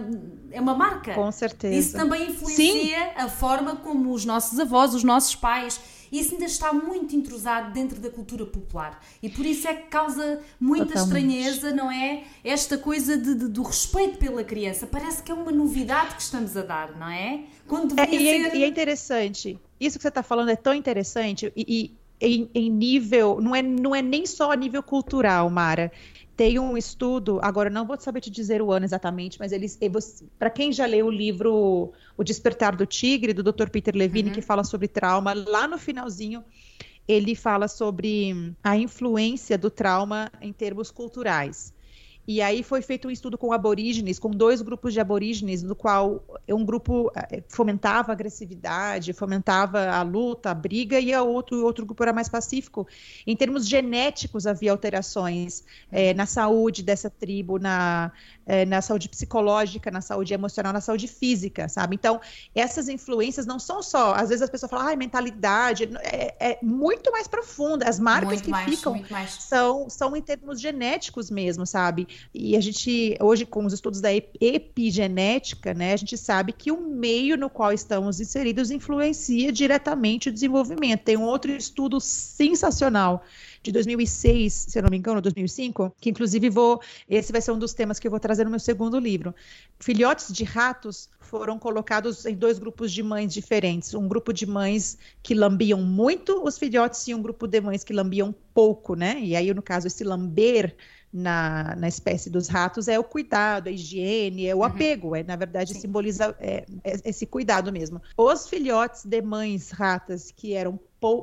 é 0.50 0.60
uma 0.60 0.74
marca. 0.74 1.14
Com 1.14 1.30
certeza. 1.30 1.74
Isso 1.74 1.96
também 1.96 2.30
influencia 2.30 2.98
Sim. 2.98 3.12
a 3.16 3.28
forma 3.28 3.76
como 3.76 4.12
os 4.12 4.24
nossos 4.24 4.58
avós, 4.58 4.94
os 4.94 5.04
nossos 5.04 5.34
pais 5.34 5.80
isso 6.18 6.34
ainda 6.34 6.46
está 6.46 6.72
muito 6.72 7.14
intrusado 7.16 7.72
dentro 7.72 8.00
da 8.00 8.10
cultura 8.10 8.46
popular. 8.46 9.00
E 9.22 9.28
por 9.28 9.44
isso 9.44 9.66
é 9.66 9.74
que 9.74 9.88
causa 9.88 10.40
muita 10.60 10.94
estranheza, 10.94 11.72
não 11.72 11.90
é? 11.90 12.24
Esta 12.42 12.78
coisa 12.78 13.16
de, 13.16 13.34
de, 13.34 13.48
do 13.48 13.62
respeito 13.62 14.18
pela 14.18 14.44
criança. 14.44 14.86
Parece 14.86 15.22
que 15.22 15.30
é 15.30 15.34
uma 15.34 15.52
novidade 15.52 16.16
que 16.16 16.22
estamos 16.22 16.56
a 16.56 16.62
dar, 16.62 16.96
não 16.96 17.08
é? 17.08 17.44
Quando 17.66 17.98
é, 17.98 18.08
e, 18.10 18.28
é, 18.28 18.50
ser... 18.50 18.56
e, 18.56 18.64
é, 18.64 18.66
interessante. 18.66 19.58
Isso 19.80 19.98
que 19.98 20.02
você 20.02 20.08
está 20.08 20.22
falando 20.22 20.50
é 20.50 20.56
tão 20.56 20.74
interessante 20.74 21.52
e, 21.56 21.64
e 21.68 21.94
em, 22.20 22.48
em, 22.54 22.70
nível. 22.70 23.40
Não 23.40 23.54
é, 23.54 23.62
não 23.62 23.94
é 23.94 24.02
nem 24.02 24.26
só 24.26 24.52
a 24.52 24.56
nível 24.56 24.82
cultural, 24.82 25.50
Mara. 25.50 25.90
Tem 26.36 26.58
um 26.58 26.76
estudo, 26.76 27.38
agora 27.42 27.70
não 27.70 27.86
vou 27.86 27.98
saber 27.98 28.20
te 28.20 28.30
dizer 28.30 28.60
o 28.60 28.72
ano 28.72 28.84
exatamente, 28.84 29.38
mas 29.38 29.52
eles, 29.52 29.78
para 30.38 30.50
quem 30.50 30.72
já 30.72 30.84
leu 30.84 31.06
o 31.06 31.10
livro 31.10 31.92
O 32.16 32.24
Despertar 32.24 32.74
do 32.74 32.84
Tigre, 32.84 33.32
do 33.32 33.42
Dr. 33.42 33.68
Peter 33.70 33.94
Levine, 33.94 34.30
uhum. 34.30 34.34
que 34.34 34.42
fala 34.42 34.64
sobre 34.64 34.88
trauma, 34.88 35.32
lá 35.32 35.68
no 35.68 35.78
finalzinho 35.78 36.44
ele 37.06 37.34
fala 37.34 37.68
sobre 37.68 38.54
a 38.62 38.76
influência 38.76 39.58
do 39.58 39.70
trauma 39.70 40.32
em 40.40 40.52
termos 40.52 40.90
culturais. 40.90 41.73
E 42.26 42.40
aí 42.40 42.62
foi 42.62 42.80
feito 42.80 43.08
um 43.08 43.10
estudo 43.10 43.36
com 43.36 43.52
aborígenes, 43.52 44.18
com 44.18 44.30
dois 44.30 44.62
grupos 44.62 44.94
de 44.94 45.00
aborígenes, 45.00 45.62
no 45.62 45.74
qual 45.74 46.24
um 46.48 46.64
grupo 46.64 47.12
eh, 47.14 47.42
fomentava 47.48 48.12
a 48.12 48.14
agressividade, 48.14 49.12
fomentava 49.12 49.90
a 49.90 50.02
luta, 50.02 50.50
a 50.50 50.54
briga, 50.54 50.98
e 50.98 51.14
o 51.14 51.26
outro, 51.26 51.62
outro 51.64 51.84
grupo 51.84 52.02
era 52.02 52.12
mais 52.12 52.28
pacífico. 52.28 52.86
Em 53.26 53.36
termos 53.36 53.68
genéticos, 53.68 54.46
havia 54.46 54.72
alterações 54.72 55.64
é, 55.92 56.14
na 56.14 56.24
saúde 56.24 56.82
dessa 56.82 57.10
tribo, 57.10 57.58
na, 57.58 58.10
é, 58.46 58.64
na 58.64 58.80
saúde 58.80 59.08
psicológica, 59.08 59.90
na 59.90 60.00
saúde 60.00 60.32
emocional, 60.32 60.72
na 60.72 60.80
saúde 60.80 61.06
física, 61.06 61.68
sabe? 61.68 61.94
Então, 61.94 62.20
essas 62.54 62.88
influências 62.88 63.44
não 63.44 63.58
são 63.58 63.82
só, 63.82 64.14
às 64.14 64.30
vezes 64.30 64.42
as 64.42 64.50
pessoas 64.50 64.70
falam, 64.70 64.88
ah, 64.88 64.96
mentalidade, 64.96 65.90
é, 66.02 66.34
é 66.52 66.58
muito 66.62 67.12
mais 67.12 67.28
profunda. 67.28 67.86
As 67.86 68.00
marcas 68.00 68.28
muito 68.28 68.44
que 68.44 68.50
mais, 68.50 68.74
ficam 68.74 68.94
são, 69.28 69.90
são 69.90 70.16
em 70.16 70.22
termos 70.22 70.60
genéticos 70.60 71.30
mesmo, 71.30 71.66
sabe? 71.66 72.08
E 72.32 72.56
a 72.56 72.60
gente, 72.60 73.16
hoje, 73.20 73.46
com 73.46 73.64
os 73.64 73.72
estudos 73.72 74.00
da 74.00 74.10
epigenética, 74.12 75.72
né, 75.74 75.92
a 75.92 75.96
gente 75.96 76.16
sabe 76.16 76.52
que 76.52 76.72
o 76.72 76.80
meio 76.80 77.36
no 77.36 77.48
qual 77.48 77.72
estamos 77.72 78.20
inseridos 78.20 78.70
influencia 78.70 79.52
diretamente 79.52 80.28
o 80.28 80.32
desenvolvimento. 80.32 81.04
Tem 81.04 81.16
um 81.16 81.24
outro 81.24 81.50
estudo 81.52 82.00
sensacional 82.00 83.24
de 83.62 83.72
2006, 83.72 84.66
se 84.68 84.78
eu 84.78 84.82
não 84.82 84.90
me 84.90 84.98
engano, 84.98 85.22
2005, 85.22 85.94
que 85.98 86.10
inclusive 86.10 86.50
vou, 86.50 86.80
esse 87.08 87.32
vai 87.32 87.40
ser 87.40 87.50
um 87.50 87.58
dos 87.58 87.72
temas 87.72 87.98
que 87.98 88.06
eu 88.06 88.10
vou 88.10 88.20
trazer 88.20 88.44
no 88.44 88.50
meu 88.50 88.60
segundo 88.60 88.98
livro. 88.98 89.34
Filhotes 89.80 90.32
de 90.32 90.44
ratos 90.44 91.08
foram 91.18 91.58
colocados 91.58 92.26
em 92.26 92.34
dois 92.34 92.58
grupos 92.58 92.92
de 92.92 93.02
mães 93.02 93.32
diferentes, 93.32 93.94
um 93.94 94.06
grupo 94.06 94.32
de 94.32 94.46
mães 94.46 94.98
que 95.22 95.34
lambiam 95.34 95.80
muito 95.80 96.44
os 96.44 96.58
filhotes 96.58 97.08
e 97.08 97.14
um 97.14 97.22
grupo 97.22 97.46
de 97.46 97.60
mães 97.60 97.82
que 97.82 97.92
lambiam 97.92 98.34
pouco, 98.52 98.94
né? 98.94 99.18
E 99.20 99.34
aí, 99.34 99.52
no 99.52 99.62
caso, 99.62 99.86
esse 99.86 100.04
lamber 100.04 100.76
na, 101.14 101.76
na 101.76 101.86
espécie 101.86 102.28
dos 102.28 102.48
ratos 102.48 102.88
é 102.88 102.98
o 102.98 103.04
cuidado, 103.04 103.68
a 103.68 103.70
higiene, 103.70 104.48
é 104.48 104.54
o 104.54 104.58
uhum. 104.58 104.64
apego, 104.64 105.14
é 105.14 105.22
na 105.22 105.36
verdade 105.36 105.72
Sim. 105.72 105.82
simboliza 105.82 106.36
é, 106.40 106.66
é, 106.82 107.00
esse 107.04 107.24
cuidado 107.24 107.72
mesmo. 107.72 108.02
Os 108.16 108.48
filhotes 108.48 109.04
de 109.04 109.22
mães 109.22 109.70
ratas 109.70 110.32
que 110.32 110.54
eram 110.54 110.78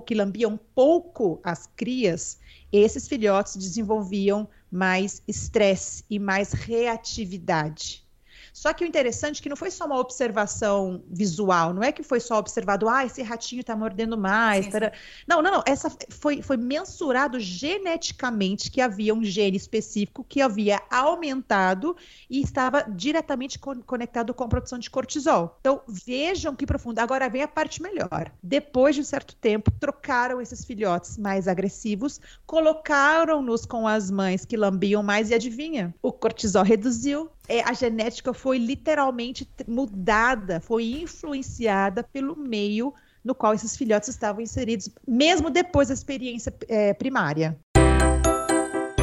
que 0.06 0.14
lambiam 0.14 0.60
pouco 0.76 1.40
as 1.44 1.66
crias, 1.76 2.38
esses 2.72 3.08
filhotes 3.08 3.56
desenvolviam 3.56 4.48
mais 4.72 5.24
estresse 5.28 6.06
e 6.08 6.20
mais 6.20 6.54
reatividade. 6.54 8.01
Só 8.54 8.74
que 8.74 8.84
o 8.84 8.88
interessante 8.88 9.40
é 9.40 9.44
que 9.44 9.50
não 9.50 9.56
foi 9.56 9.72
só 9.72 9.86
uma 9.86 10.00
observação 10.00 11.04
visual, 11.10 11.74
não 11.74 11.84
é 11.84 11.92
que 11.92 12.04
foi 12.04 12.20
só 12.20 12.38
observado, 12.38 12.90
ah, 12.90 13.06
esse 13.06 13.22
ratinho 13.22 13.62
está 13.62 13.76
mordendo 13.76 14.18
mais. 14.18 14.66
Sim, 14.66 14.72
sim. 14.72 14.78
Não, 15.28 15.42
não, 15.42 15.52
não. 15.52 15.64
Essa 15.66 15.92
foi, 16.10 16.42
foi 16.42 16.58
mensurado 16.58 17.40
geneticamente 17.40 18.70
que 18.70 18.82
havia 18.82 19.14
um 19.14 19.24
gene 19.24 19.58
específico 19.58 20.26
que 20.28 20.42
havia 20.42 20.82
aumentado 20.90 21.96
e 22.30 22.42
estava 22.42 22.84
diretamente 22.84 23.58
co 23.58 23.76
conectado 23.84 24.34
com 24.34 24.44
a 24.44 24.48
produção 24.48 24.78
de 24.78 24.90
cortisol. 24.90 25.58
Então, 25.60 25.82
vejam 25.88 26.56
que 26.56 26.66
profundo. 26.66 27.00
Agora 27.00 27.30
vem 27.30 27.42
a 27.42 27.48
parte 27.48 27.82
melhor. 27.82 28.32
Depois 28.44 28.96
de 28.96 29.02
um 29.02 29.04
certo 29.04 29.36
tempo, 29.36 29.72
trocaram 29.80 30.42
esses 30.42 30.66
filhotes 30.66 31.18
mais 31.18 31.48
agressivos, 31.48 32.20
colocaram-nos 32.46 33.66
com 33.66 33.88
as 33.88 34.12
mães 34.12 34.46
que 34.46 34.58
lambiam 34.58 35.02
mais 35.02 35.30
e 35.30 35.34
adivinha? 35.34 35.94
O 36.02 36.12
cortisol 36.12 36.64
reduziu, 36.64 37.30
é, 37.52 37.62
a 37.66 37.74
genética 37.74 38.34
foi 38.34 38.58
literalmente 38.58 39.46
mudada, 39.68 40.62
foi 40.62 41.02
influenciada 41.02 42.02
pelo 42.02 42.38
meio 42.38 42.94
no 43.24 43.36
qual 43.36 43.54
esses 43.54 43.76
filhotes 43.76 44.08
estavam 44.08 44.42
inseridos, 44.42 44.90
mesmo 45.06 45.50
depois 45.50 45.90
da 45.90 45.94
experiência 45.94 46.54
é, 46.70 46.94
primária. 46.94 47.60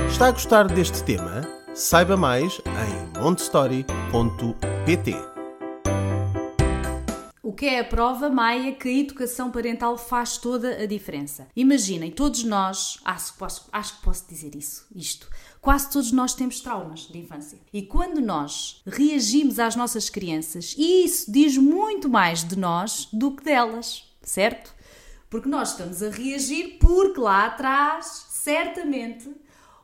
Está 0.09 0.29
a 0.29 0.31
gostar 0.31 0.67
deste 0.67 1.05
tema? 1.05 1.43
Saiba 1.75 2.17
mais 2.17 2.59
em 2.59 3.21
montestory.pt. 3.21 5.28
Que 7.59 7.67
é 7.67 7.81
a 7.81 7.85
prova, 7.85 8.31
Maia, 8.31 8.73
que 8.73 8.89
a 8.89 8.93
educação 8.93 9.51
parental 9.51 9.99
faz 9.99 10.39
toda 10.39 10.81
a 10.81 10.87
diferença? 10.87 11.49
Imaginem, 11.57 12.09
todos 12.09 12.45
nós, 12.45 13.01
acho, 13.05 13.35
posso, 13.35 13.69
acho 13.73 13.97
que 13.97 14.03
posso 14.05 14.29
dizer 14.29 14.55
isso, 14.55 14.87
isto, 14.95 15.29
Quase 15.61 15.91
todos 15.91 16.13
nós 16.13 16.35
temos 16.35 16.61
traumas 16.61 17.09
de 17.09 17.19
infância. 17.19 17.59
E 17.73 17.83
quando 17.83 18.21
nós 18.21 18.81
reagimos 18.87 19.59
às 19.59 19.75
nossas 19.75 20.09
crianças, 20.09 20.73
isso 20.79 21.33
diz 21.33 21.57
muito 21.57 22.09
mais 22.09 22.45
de 22.45 22.57
nós 22.57 23.09
do 23.13 23.33
que 23.33 23.43
delas, 23.43 24.05
certo? 24.23 24.73
Porque 25.29 25.49
nós 25.49 25.73
estamos 25.73 26.01
a 26.01 26.11
reagir 26.11 26.79
porque 26.79 27.19
lá 27.19 27.47
atrás, 27.47 28.27
certamente, 28.31 29.29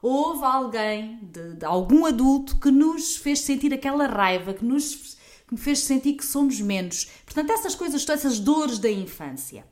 houve 0.01 0.45
alguém, 0.45 1.19
de, 1.21 1.55
de 1.55 1.65
algum 1.65 2.07
adulto, 2.07 2.57
que 2.61 2.71
nos 2.71 3.17
fez 3.17 3.41
sentir 3.41 3.75
aquela 3.75 4.07
raiva, 4.07 4.55
que 4.55 4.65
nos 4.65 5.17
que 5.47 5.55
me 5.55 5.61
fez 5.61 5.81
sentir 5.81 6.15
que 6.15 6.25
somos 6.25 6.61
menos. 6.61 7.07
Portanto, 7.25 7.51
essas 7.51 7.75
coisas, 7.75 8.05
todas 8.05 8.25
essas 8.25 8.39
dores 8.39 8.79
da 8.79 8.91
infância. 8.91 9.67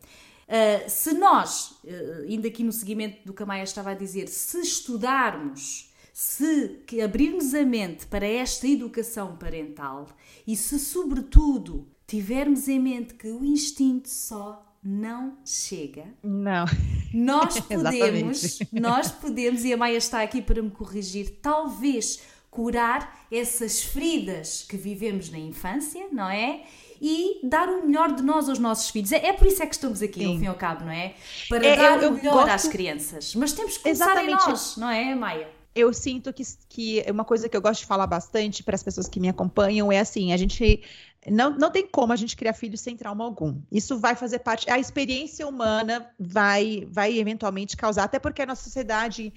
Uh, 0.49 0.91
se 0.91 1.13
nós, 1.15 1.79
uh, 1.85 2.29
ainda 2.29 2.49
aqui 2.49 2.63
no 2.63 2.73
seguimento 2.73 3.25
do 3.25 3.33
que 3.33 3.43
a 3.43 3.47
Maia 3.47 3.63
estava 3.63 3.91
a 3.91 3.95
dizer, 3.95 4.29
se 4.29 4.61
estudarmos 4.61 5.93
se 6.13 6.83
abrirmos 7.03 7.55
a 7.55 7.65
mente 7.65 8.07
para 8.07 8.27
esta 8.27 8.69
educação 8.69 9.37
parental 9.37 10.09
e 10.47 10.55
se, 10.57 10.79
sobretudo, 10.79 11.89
tivermos 12.07 12.69
em 12.69 12.79
mente 12.79 13.15
que 13.15 13.29
o 13.29 13.45
instinto 13.45 14.09
só 14.09 14.63
não 14.83 15.39
chega. 15.45 16.07
Não. 16.23 16.67
Nós 17.15 17.59
podemos, 17.65 18.59
nós 18.73 19.11
podemos, 19.11 19.65
e 19.65 19.73
a 19.73 19.77
Maia 19.77 19.97
está 19.97 20.23
aqui 20.23 20.43
para 20.43 20.63
me 20.63 20.71
corrigir, 20.71 21.39
talvez 21.41 22.21
curar 22.53 23.27
essas 23.33 23.83
feridas 23.83 24.63
que 24.69 24.77
vivemos 24.77 25.31
na 25.31 25.39
infância, 25.39 26.07
não 26.13 26.29
é? 26.29 26.65
E 27.01 27.41
dar 27.43 27.67
o 27.67 27.87
melhor 27.87 28.15
de 28.15 28.23
nós 28.23 28.47
aos 28.49 28.59
nossos 28.59 28.91
filhos. 28.91 29.11
É, 29.11 29.29
é 29.29 29.33
por 29.33 29.47
isso 29.47 29.63
é 29.63 29.67
que 29.67 29.75
estamos 29.75 30.03
aqui, 30.03 30.21
Sim. 30.21 30.27
ao 30.27 30.39
fim 30.39 30.45
e 30.45 30.49
ao 30.49 30.55
cabo, 30.55 30.85
não 30.85 30.93
é? 30.93 31.15
Para 31.49 31.67
é, 31.67 31.77
dar 31.77 31.97
eu, 31.97 32.03
eu 32.03 32.11
o 32.11 32.15
melhor 32.15 32.35
gosto... 32.35 32.51
às 32.51 32.69
crianças. 32.69 33.35
Mas 33.35 33.55
temos 33.55 33.79
que 33.79 33.83
começar 33.83 34.05
Exatamente. 34.05 34.45
em 34.45 34.49
nós, 34.49 34.77
não 34.77 34.91
é, 34.91 35.15
Maia? 35.15 35.49
eu 35.75 35.91
sinto 35.93 36.33
que, 36.33 36.43
que 36.69 37.05
uma 37.11 37.25
coisa 37.25 37.49
que 37.49 37.57
eu 37.57 37.63
gosto 37.63 37.81
de 37.81 37.87
falar 37.87 38.07
bastante 38.07 38.63
para 38.63 38.75
as 38.75 38.83
pessoas 38.83 39.09
que 39.09 39.19
me 39.19 39.31
acompanham 39.31 39.91
é 39.91 39.99
assim: 39.99 40.33
a 40.33 40.37
gente 40.37 40.83
não, 41.27 41.57
não 41.57 41.71
tem 41.71 41.87
como 41.87 42.13
a 42.13 42.17
gente 42.17 42.37
criar 42.37 42.53
filhos 42.53 42.81
sem 42.81 42.95
trauma 42.95 43.25
algum. 43.25 43.59
Isso 43.71 43.99
vai 43.99 44.15
fazer 44.15 44.41
parte. 44.41 44.71
A 44.71 44.79
experiência 44.79 45.49
humana 45.49 46.11
vai, 46.21 46.87
vai 46.91 47.19
eventualmente 47.19 47.77
causar, 47.77 48.05
até 48.05 48.19
porque 48.19 48.43
a 48.43 48.47
nossa 48.47 48.65
sociedade 48.65 49.33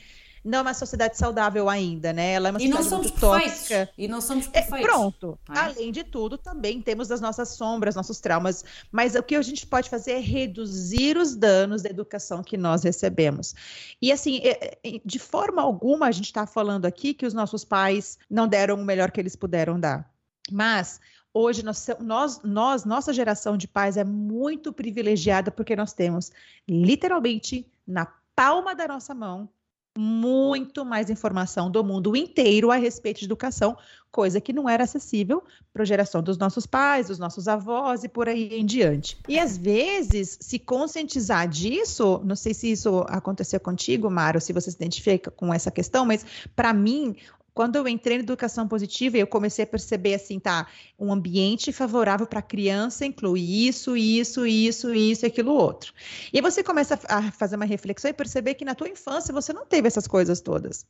não 0.46 0.60
é 0.60 0.62
uma 0.62 0.74
sociedade 0.76 1.18
saudável 1.18 1.68
ainda, 1.68 2.14
né? 2.14 2.34
Ela 2.34 2.50
é 2.50 2.52
uma 2.52 2.62
e 2.62 2.70
sociedade 2.70 2.84
não 2.84 3.04
somos 3.04 3.12
tóxica. 3.20 3.90
E 3.98 4.08
não 4.08 4.22
somos 4.22 4.46
é, 4.48 4.50
perfeitos. 4.52 4.80
É, 4.80 4.92
pronto. 4.92 5.40
É? 5.50 5.58
Além 5.60 5.92
de 5.92 6.04
tudo, 6.04 6.38
também 6.38 6.80
temos 6.82 7.10
as 7.12 7.20
nossas 7.20 7.50
sombras, 7.50 7.96
nossos 7.96 8.20
traumas. 8.20 8.64
Mas 8.92 9.16
o 9.16 9.24
que 9.24 9.36
a 9.36 9.42
gente 9.42 9.66
pode 9.66 9.90
fazer 9.90 10.12
é 10.12 10.20
reduzir 10.20 11.18
os 11.18 11.36
danos 11.36 11.82
da 11.82 11.90
educação 11.90 12.44
que 12.44 12.58
nós 12.58 12.84
recebemos. 12.84 13.56
E 14.00 14.12
assim, 14.12 14.40
é, 14.44 14.78
é, 14.84 15.02
de 15.04 15.18
forma 15.18 15.64
alguma, 15.64 16.06
a 16.06 16.12
gente 16.12 16.26
está 16.26 16.46
falando 16.46 16.86
aqui 16.86 17.16
que 17.16 17.26
os 17.26 17.34
nossos 17.34 17.66
pais 17.66 18.20
não 18.30 18.48
deram 18.48 18.76
o 18.76 18.86
melhor 18.86 19.10
que 19.10 19.20
eles 19.20 19.36
puderam 19.36 19.80
dar. 19.80 20.08
Mas 20.52 21.02
hoje 21.34 21.66
nós, 21.66 21.88
nós, 22.00 22.42
nós, 22.44 22.86
nossa 22.86 23.12
geração 23.12 23.58
de 23.58 23.68
pais 23.68 23.98
é 23.98 24.04
muito 24.04 24.72
privilegiada 24.72 25.50
porque 25.50 25.76
nós 25.76 25.92
temos 25.92 26.32
literalmente 26.70 27.68
na 27.88 28.06
palma 28.36 28.76
da 28.76 28.88
nossa 28.88 29.16
mão 29.16 29.50
muito 29.98 30.84
mais 30.84 31.10
informação 31.10 31.72
do 31.72 31.84
mundo 31.84 32.16
inteiro 32.16 32.72
a 32.72 32.76
respeito 32.76 33.20
de 33.20 33.26
educação, 33.26 33.78
coisa 34.12 34.40
que 34.40 34.54
não 34.54 34.70
era 34.70 34.84
acessível 34.84 35.44
para 35.74 35.84
a 35.84 35.86
geração 35.86 36.22
dos 36.22 36.38
nossos 36.38 36.66
pais, 36.66 37.08
dos 37.08 37.20
nossos 37.20 37.48
avós 37.48 38.04
e 38.04 38.10
por 38.10 38.30
aí 38.30 38.50
em 38.54 38.66
diante. 38.66 39.18
E 39.28 39.40
às 39.40 39.58
vezes, 39.58 40.38
se 40.40 40.60
conscientizar 40.60 41.48
disso, 41.48 42.22
não 42.24 42.36
sei 42.36 42.54
se 42.54 42.72
isso 42.72 43.06
aconteceu 43.08 43.60
contigo, 43.60 44.10
Mara, 44.10 44.38
ou 44.38 44.42
se 44.42 44.54
você 44.54 44.70
se 44.70 44.78
identifica 44.78 45.32
com 45.32 45.54
essa 45.54 45.72
questão, 45.72 46.06
mas 46.06 46.26
para 46.56 46.74
mim, 46.74 47.16
quando 47.56 47.78
eu 47.78 47.88
entrei 47.88 48.18
na 48.18 48.24
educação 48.24 48.68
positiva, 48.68 49.18
eu 49.18 49.26
comecei 49.26 49.64
a 49.64 49.68
perceber 49.68 50.14
assim, 50.16 50.40
tá, 50.40 50.68
um 51.00 51.12
ambiente 51.12 51.72
favorável 51.72 52.28
para 52.28 52.40
a 52.40 52.44
criança 52.44 53.06
inclui 53.06 53.40
isso, 53.40 53.96
isso, 53.96 54.46
isso, 54.46 54.94
isso 54.94 55.26
e 55.26 55.28
aquilo 55.28 55.54
outro. 55.54 55.94
E 56.34 56.38
aí 56.38 56.42
você 56.42 56.62
começa 56.62 57.00
a 57.08 57.32
fazer 57.32 57.56
uma 57.56 57.64
reflexão 57.64 58.12
e 58.12 58.14
perceber 58.14 58.56
que 58.56 58.66
na 58.66 58.76
tua 58.76 58.90
infância 58.90 59.34
você 59.34 59.54
não 59.54 59.66
teve 59.66 59.88
essas 59.88 60.06
coisas 60.06 60.42
todas. 60.42 60.86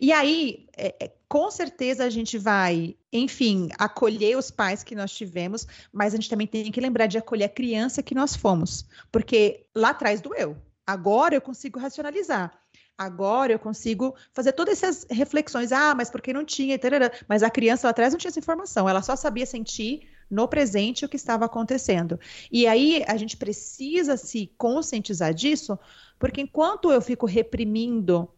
E 0.00 0.10
aí, 0.10 0.66
é, 0.74 0.94
é, 0.98 1.12
com 1.28 1.50
certeza 1.50 2.02
a 2.04 2.10
gente 2.10 2.38
vai, 2.38 2.96
enfim, 3.12 3.68
acolher 3.78 4.38
os 4.38 4.50
pais 4.50 4.82
que 4.82 4.94
nós 4.94 5.12
tivemos, 5.12 5.66
mas 5.92 6.14
a 6.14 6.16
gente 6.16 6.30
também 6.30 6.46
tem 6.46 6.72
que 6.72 6.80
lembrar 6.80 7.08
de 7.08 7.18
acolher 7.18 7.44
a 7.44 7.48
criança 7.50 8.02
que 8.02 8.14
nós 8.14 8.34
fomos, 8.34 8.86
porque 9.12 9.66
lá 9.74 9.90
atrás 9.90 10.22
doeu. 10.22 10.56
Agora 10.86 11.34
eu 11.34 11.42
consigo 11.42 11.78
racionalizar. 11.78 12.58
Agora 13.00 13.50
eu 13.50 13.58
consigo 13.58 14.14
fazer 14.30 14.52
todas 14.52 14.82
essas 14.82 15.06
reflexões. 15.08 15.72
Ah, 15.72 15.94
mas 15.94 16.10
porque 16.10 16.34
não 16.34 16.44
tinha? 16.44 16.78
Tarará. 16.78 17.10
Mas 17.26 17.42
a 17.42 17.48
criança 17.48 17.86
lá 17.86 17.92
atrás 17.92 18.12
não 18.12 18.18
tinha 18.18 18.28
essa 18.28 18.38
informação. 18.38 18.86
Ela 18.86 19.00
só 19.00 19.16
sabia 19.16 19.46
sentir 19.46 20.06
no 20.30 20.46
presente 20.46 21.06
o 21.06 21.08
que 21.08 21.16
estava 21.16 21.46
acontecendo. 21.46 22.20
E 22.52 22.66
aí 22.66 23.02
a 23.08 23.16
gente 23.16 23.38
precisa 23.38 24.18
se 24.18 24.52
conscientizar 24.58 25.32
disso, 25.32 25.78
porque 26.18 26.42
enquanto 26.42 26.92
eu 26.92 27.00
fico 27.00 27.24
reprimindo 27.24 28.28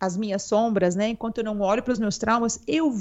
as 0.00 0.16
minhas 0.16 0.44
sombras, 0.44 0.96
né? 0.96 1.08
Enquanto 1.08 1.36
eu 1.36 1.44
não 1.44 1.60
olho 1.60 1.82
para 1.82 1.92
os 1.92 1.98
meus 1.98 2.16
traumas, 2.16 2.58
eu 2.66 2.94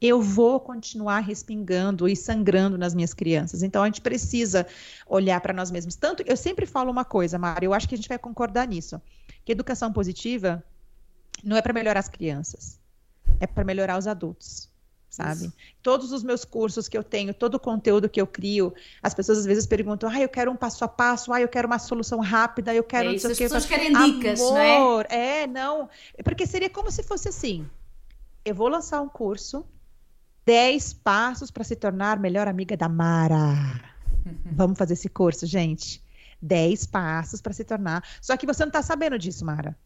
eu 0.00 0.22
vou 0.22 0.58
continuar 0.58 1.18
respingando 1.18 2.08
e 2.08 2.16
sangrando 2.16 2.78
nas 2.78 2.94
minhas 2.94 3.12
crianças. 3.12 3.62
Então 3.62 3.82
a 3.82 3.86
gente 3.86 4.00
precisa 4.00 4.66
olhar 5.06 5.40
para 5.40 5.52
nós 5.52 5.70
mesmos. 5.70 5.94
Tanto 5.94 6.22
eu 6.26 6.36
sempre 6.36 6.64
falo 6.64 6.90
uma 6.90 7.04
coisa, 7.04 7.38
Mário, 7.38 7.66
eu 7.66 7.74
acho 7.74 7.88
que 7.88 7.94
a 7.94 7.98
gente 7.98 8.08
vai 8.08 8.18
concordar 8.18 8.66
nisso, 8.66 9.00
que 9.50 9.52
educação 9.52 9.92
positiva 9.92 10.62
não 11.42 11.56
é 11.56 11.62
para 11.62 11.72
melhorar 11.72 11.98
as 11.98 12.08
crianças, 12.08 12.78
é 13.40 13.48
para 13.48 13.64
melhorar 13.64 13.98
os 13.98 14.06
adultos. 14.06 14.70
Sabe? 15.08 15.46
Isso. 15.46 15.52
Todos 15.82 16.12
os 16.12 16.22
meus 16.22 16.44
cursos 16.44 16.88
que 16.88 16.96
eu 16.96 17.02
tenho, 17.02 17.34
todo 17.34 17.56
o 17.56 17.58
conteúdo 17.58 18.08
que 18.08 18.20
eu 18.20 18.28
crio, 18.28 18.72
as 19.02 19.12
pessoas 19.12 19.38
às 19.38 19.44
vezes 19.44 19.66
perguntam: 19.66 20.08
ah, 20.08 20.20
eu 20.20 20.28
quero 20.28 20.52
um 20.52 20.56
passo 20.56 20.84
a 20.84 20.88
passo, 20.88 21.32
ah, 21.32 21.40
eu 21.40 21.48
quero 21.48 21.66
uma 21.66 21.80
solução 21.80 22.20
rápida, 22.20 22.72
eu 22.72 22.84
quero. 22.84 23.08
É 23.08 23.14
isso, 23.14 23.26
as 23.26 23.36
que. 23.36 23.42
pessoas 23.42 23.66
querem 23.66 23.92
dicas, 23.92 24.40
Amor, 24.40 25.08
né? 25.10 25.42
É, 25.42 25.46
não. 25.48 25.88
Porque 26.22 26.46
seria 26.46 26.70
como 26.70 26.92
se 26.92 27.02
fosse 27.02 27.28
assim: 27.28 27.68
eu 28.44 28.54
vou 28.54 28.68
lançar 28.68 29.00
um 29.00 29.08
curso, 29.08 29.66
10 30.46 30.92
passos 30.92 31.50
para 31.50 31.64
se 31.64 31.74
tornar 31.74 32.20
melhor 32.20 32.46
amiga 32.46 32.76
da 32.76 32.88
Mara. 32.88 33.56
Vamos 34.46 34.78
fazer 34.78 34.92
esse 34.92 35.08
curso, 35.08 35.44
gente. 35.44 36.00
10 36.40 36.86
passos 36.86 37.40
para 37.40 37.52
se 37.52 37.64
tornar. 37.64 38.04
Só 38.20 38.36
que 38.36 38.46
você 38.46 38.62
não 38.62 38.68
está 38.68 38.82
sabendo 38.82 39.18
disso, 39.18 39.44
Mara. 39.44 39.76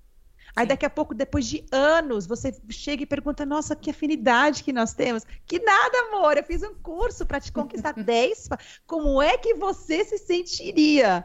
Aí 0.56 0.66
daqui 0.66 0.86
a 0.86 0.90
pouco, 0.90 1.14
depois 1.14 1.46
de 1.46 1.66
anos, 1.72 2.26
você 2.26 2.54
chega 2.70 3.02
e 3.02 3.06
pergunta: 3.06 3.44
Nossa, 3.44 3.74
que 3.74 3.90
afinidade 3.90 4.62
que 4.62 4.72
nós 4.72 4.94
temos. 4.94 5.24
Que 5.46 5.58
nada, 5.58 5.98
amor, 6.08 6.36
eu 6.36 6.44
fiz 6.44 6.62
um 6.62 6.74
curso 6.74 7.26
para 7.26 7.40
te 7.40 7.50
conquistar 7.50 7.92
10. 8.00 8.50
Como 8.86 9.20
é 9.20 9.36
que 9.36 9.54
você 9.54 10.04
se 10.04 10.18
sentiria? 10.18 11.24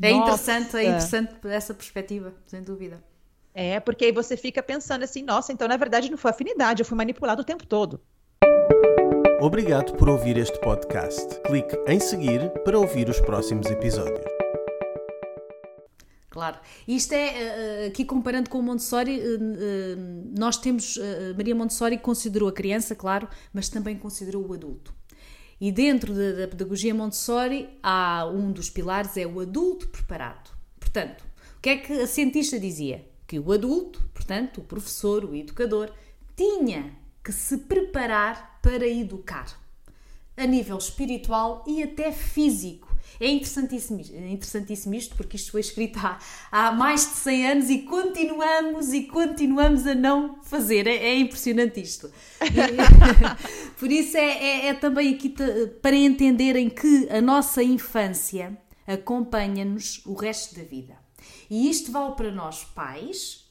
É 0.00 0.10
interessante, 0.10 0.76
é 0.76 0.84
interessante 0.84 1.34
essa 1.44 1.72
perspectiva, 1.72 2.34
sem 2.46 2.62
dúvida. 2.62 3.02
É, 3.54 3.80
porque 3.80 4.06
aí 4.06 4.12
você 4.12 4.36
fica 4.36 4.62
pensando 4.62 5.04
assim: 5.04 5.22
Nossa, 5.22 5.52
então 5.52 5.66
na 5.66 5.76
verdade 5.76 6.10
não 6.10 6.18
foi 6.18 6.32
afinidade, 6.32 6.82
eu 6.82 6.86
fui 6.86 6.96
manipulado 6.96 7.40
o 7.40 7.44
tempo 7.44 7.66
todo. 7.66 8.00
Obrigado 9.42 9.94
por 9.94 10.08
ouvir 10.08 10.36
este 10.36 10.56
podcast. 10.60 11.40
Clique 11.40 11.76
em 11.88 11.98
seguir 11.98 12.48
para 12.64 12.78
ouvir 12.78 13.08
os 13.08 13.18
próximos 13.18 13.66
episódios. 13.66 14.24
Claro. 16.30 16.60
Isto 16.86 17.14
é, 17.14 17.26
eh, 17.26 17.32
eh, 17.82 17.86
aqui 17.88 18.04
comparando 18.04 18.48
com 18.48 18.60
o 18.60 18.62
Montessori, 18.62 19.20
eh, 19.20 19.96
nós 20.38 20.58
temos, 20.58 20.96
Maria 21.36 21.56
Montessori 21.56 21.98
considerou 21.98 22.48
a 22.48 22.52
criança, 22.52 22.94
claro, 22.94 23.26
mas 23.52 23.68
também 23.68 23.98
considerou 23.98 24.46
o 24.46 24.52
adulto. 24.52 24.94
E 25.60 25.72
dentro 25.72 26.14
da, 26.14 26.42
da 26.42 26.46
pedagogia 26.46 26.94
Montessori, 26.94 27.68
há 27.82 28.24
um 28.32 28.52
dos 28.52 28.70
pilares, 28.70 29.16
é 29.16 29.26
o 29.26 29.40
adulto 29.40 29.88
preparado. 29.88 30.56
Portanto, 30.78 31.24
o 31.58 31.60
que 31.60 31.70
é 31.70 31.76
que 31.78 31.92
a 31.94 32.06
cientista 32.06 32.60
dizia? 32.60 33.04
Que 33.26 33.40
o 33.40 33.50
adulto, 33.50 34.08
portanto, 34.14 34.58
o 34.58 34.62
professor, 34.62 35.24
o 35.24 35.34
educador, 35.34 35.90
tinha 36.36 37.01
que 37.22 37.32
se 37.32 37.58
preparar 37.58 38.58
para 38.62 38.86
educar, 38.86 39.46
a 40.36 40.46
nível 40.46 40.78
espiritual 40.78 41.64
e 41.66 41.82
até 41.82 42.10
físico 42.10 42.92
é 43.20 43.28
interessantíssimo, 43.28 44.00
é 44.00 44.30
interessantíssimo 44.30 44.94
isto, 44.94 45.14
porque 45.14 45.36
isto 45.36 45.52
foi 45.52 45.60
escrito 45.60 45.96
há, 45.98 46.18
há 46.50 46.72
mais 46.72 47.02
de 47.02 47.16
100 47.18 47.46
anos 47.46 47.70
e 47.70 47.78
continuamos 47.82 48.92
e 48.92 49.04
continuamos 49.04 49.86
a 49.86 49.94
não 49.94 50.42
fazer. 50.42 50.88
É, 50.88 50.96
é 50.96 51.18
impressionante 51.18 51.80
isto. 51.80 52.10
E, 52.40 53.78
por 53.78 53.92
isso 53.92 54.16
é, 54.16 54.66
é, 54.66 54.66
é 54.68 54.74
também 54.74 55.14
aqui 55.14 55.32
para 55.80 55.94
entenderem 55.94 56.68
que 56.68 57.08
a 57.10 57.20
nossa 57.20 57.62
infância 57.62 58.56
acompanha-nos 58.86 60.04
o 60.04 60.14
resto 60.14 60.56
da 60.56 60.64
vida. 60.64 60.96
E 61.48 61.70
isto 61.70 61.92
vale 61.92 62.16
para 62.16 62.32
nós 62.32 62.64
pais, 62.64 63.41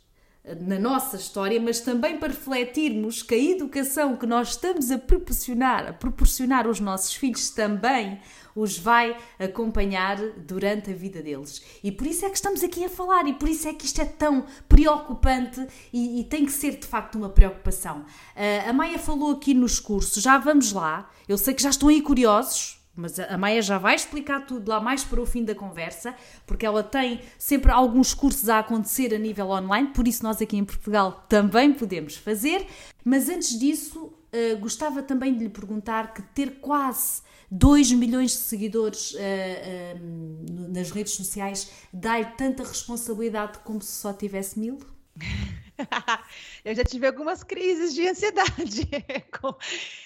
na 0.62 0.79
nossa 0.79 1.17
história, 1.17 1.62
mas 1.62 1.81
também 1.81 2.17
para 2.17 2.29
refletirmos 2.29 3.21
que 3.21 3.36
a 3.36 3.38
educação 3.38 4.17
que 4.17 4.25
nós 4.25 4.50
estamos 4.50 4.89
a 4.89 4.98
proporcionar, 4.98 5.88
a 5.88 5.93
proporcionar 5.93 6.65
aos 6.65 6.79
nossos 6.79 7.13
filhos 7.13 7.51
também 7.51 8.19
os 8.55 8.77
vai 8.77 9.15
acompanhar 9.39 10.17
durante 10.38 10.91
a 10.91 10.93
vida 10.93 11.21
deles. 11.21 11.62
E 11.83 11.91
por 11.91 12.07
isso 12.07 12.25
é 12.25 12.29
que 12.29 12.36
estamos 12.36 12.63
aqui 12.63 12.83
a 12.83 12.89
falar 12.89 13.27
e 13.27 13.33
por 13.33 13.48
isso 13.48 13.68
é 13.68 13.74
que 13.74 13.85
isto 13.85 14.01
é 14.01 14.05
tão 14.05 14.46
preocupante 14.68 15.66
e, 15.94 16.20
e 16.20 16.24
tem 16.24 16.46
que 16.46 16.51
ser 16.51 16.77
de 16.77 16.87
facto 16.87 17.16
uma 17.16 17.29
preocupação. 17.29 18.00
Uh, 18.00 18.70
a 18.70 18.74
Maia 18.74 19.00
falou 19.00 19.31
aqui 19.31 19.53
nos 19.53 19.79
cursos, 19.79 20.22
já 20.22 20.37
vamos 20.37 20.74
lá. 20.74 21.09
Eu 21.29 21.37
sei 21.37 21.53
que 21.53 21.63
já 21.63 21.70
estão 21.70 21.87
aí 21.87 22.01
curiosos, 22.01 22.80
mas 22.96 23.20
a 23.20 23.38
Maia 23.38 23.62
já 23.62 23.77
vai 23.77 23.96
explicar 23.96 24.46
tudo 24.46 24.70
lá 24.70 24.80
mais 24.80 25.04
para 25.04 25.22
o 25.22 25.25
fim 25.25 25.44
da 25.44 25.56
conversa, 25.56 26.16
porque 26.46 26.66
ela 26.66 26.84
tem 26.84 27.22
sempre 27.38 27.72
alguns 27.72 28.14
cursos 28.14 28.50
a 28.50 28.60
acontecer 28.60 29.14
a 29.14 29.18
nível 29.18 29.50
online, 29.50 29.90
por 29.90 30.08
isso 30.08 30.24
nós 30.24 30.42
aqui 30.42 30.58
em 30.58 30.66
Portugal 30.66 31.25
também 31.30 31.74
podemos 31.74 32.18
fazer. 32.18 32.68
Mas 33.04 33.30
antes 33.30 33.58
disso, 33.58 34.06
uh, 34.06 34.58
gostava 34.60 35.01
também 35.01 35.34
de 35.34 35.46
lhe 35.46 35.50
perguntar 35.50 36.14
que 36.14 36.22
ter 36.22 36.60
quase 36.60 37.22
2 37.50 37.92
milhões 37.94 38.32
de 38.32 38.38
seguidores 38.38 39.14
uh, 39.14 39.18
uh, 39.18 40.70
nas 40.70 40.92
redes 40.92 41.14
sociais 41.14 41.72
dá-lhe 41.92 42.25
tanta 42.38 42.64
responsabilidade 42.64 43.60
como 43.60 43.82
se 43.82 43.92
só 43.92 44.14
tivesse 44.14 44.60
mil? 44.60 44.80
Eu 46.64 46.75
já 46.75 46.84
tive 46.84 47.08
algumas 47.08 47.44
crises 47.44 47.94
de 47.94 48.08
ansiedade 48.08 48.88
com 49.40 49.56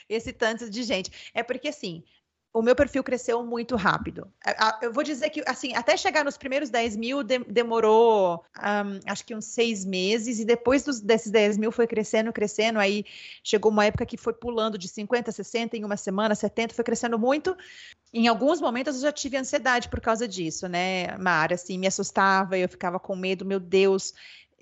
esse 0.08 0.32
tanto 0.32 0.69
de 0.69 0.84
gente. 0.84 1.12
É 1.34 1.43
porque 1.43 1.67
assim, 1.67 2.04
o 2.55 2.61
meu 2.61 2.73
perfil 2.73 3.03
cresceu 3.03 3.43
muito 3.43 3.75
rápido. 3.75 4.31
Eu 4.81 4.93
vou 4.93 5.03
dizer 5.03 5.29
que, 5.29 5.43
assim, 5.45 5.75
até 5.75 5.97
chegar 5.97 6.23
nos 6.23 6.37
primeiros 6.37 6.69
10 6.69 6.95
mil 6.95 7.21
demorou, 7.21 8.45
um, 8.57 9.11
acho 9.11 9.25
que 9.25 9.35
uns 9.35 9.43
seis 9.43 9.83
meses, 9.83 10.39
e 10.39 10.45
depois 10.45 10.81
dos, 10.81 11.01
desses 11.01 11.29
10 11.29 11.57
mil 11.57 11.69
foi 11.69 11.85
crescendo, 11.85 12.31
crescendo, 12.31 12.79
aí 12.79 13.03
chegou 13.43 13.69
uma 13.69 13.83
época 13.83 14.05
que 14.05 14.15
foi 14.15 14.31
pulando 14.31 14.77
de 14.77 14.87
50, 14.87 15.33
60 15.33 15.75
em 15.75 15.83
uma 15.83 15.97
semana, 15.97 16.33
70, 16.33 16.73
foi 16.73 16.85
crescendo 16.85 17.19
muito. 17.19 17.57
Em 18.13 18.29
alguns 18.29 18.61
momentos 18.61 18.95
eu 18.95 19.01
já 19.01 19.11
tive 19.11 19.35
ansiedade 19.35 19.89
por 19.89 19.99
causa 19.99 20.25
disso, 20.25 20.69
né, 20.69 21.17
Mara? 21.17 21.55
Assim, 21.55 21.77
me 21.77 21.87
assustava, 21.87 22.57
eu 22.57 22.69
ficava 22.69 22.97
com 22.97 23.17
medo, 23.17 23.43
meu 23.43 23.59
Deus, 23.59 24.13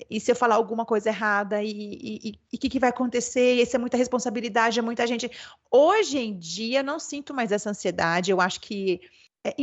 e 0.09 0.19
se 0.19 0.31
eu 0.31 0.35
falar 0.35 0.55
alguma 0.55 0.85
coisa 0.85 1.09
errada 1.09 1.61
e 1.63 2.37
o 2.53 2.57
que, 2.57 2.69
que, 2.69 2.79
vai 2.79 2.89
acontecer? 2.89 3.61
Isso 3.61 3.75
é 3.75 3.79
muita 3.79 3.97
responsabilidade, 3.97 4.79
é 4.79 4.81
muita 4.81 5.05
gente. 5.05 5.29
Hoje 5.71 6.17
em 6.17 6.37
dia 6.37 6.83
não 6.83 6.99
sinto 6.99 7.33
mais 7.33 7.51
essa 7.51 7.69
ansiedade. 7.69 8.31
Eu 8.31 8.41
acho 8.41 8.61
que 8.61 9.01
é, 9.43 9.53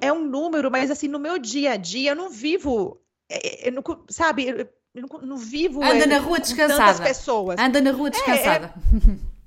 é 0.00 0.12
um 0.12 0.24
número, 0.24 0.70
mas 0.70 0.90
assim 0.90 1.08
no 1.08 1.18
meu 1.18 1.38
dia 1.38 1.72
a 1.72 1.76
dia 1.76 2.10
eu 2.10 2.16
não 2.16 2.30
vivo, 2.30 3.00
é, 3.28 3.66
é, 3.66 3.68
eu 3.68 3.72
não, 3.72 3.82
sabe? 4.08 4.48
Eu 4.48 4.68
não, 4.94 5.20
não 5.20 5.36
vivo. 5.36 5.82
Anda 5.82 6.06
na 6.06 6.18
rua 6.18 6.40
descansada. 6.40 7.02
pessoas. 7.02 7.58
Anda 7.58 7.80
na 7.80 7.92
rua 7.92 8.10
descansada. 8.10 8.74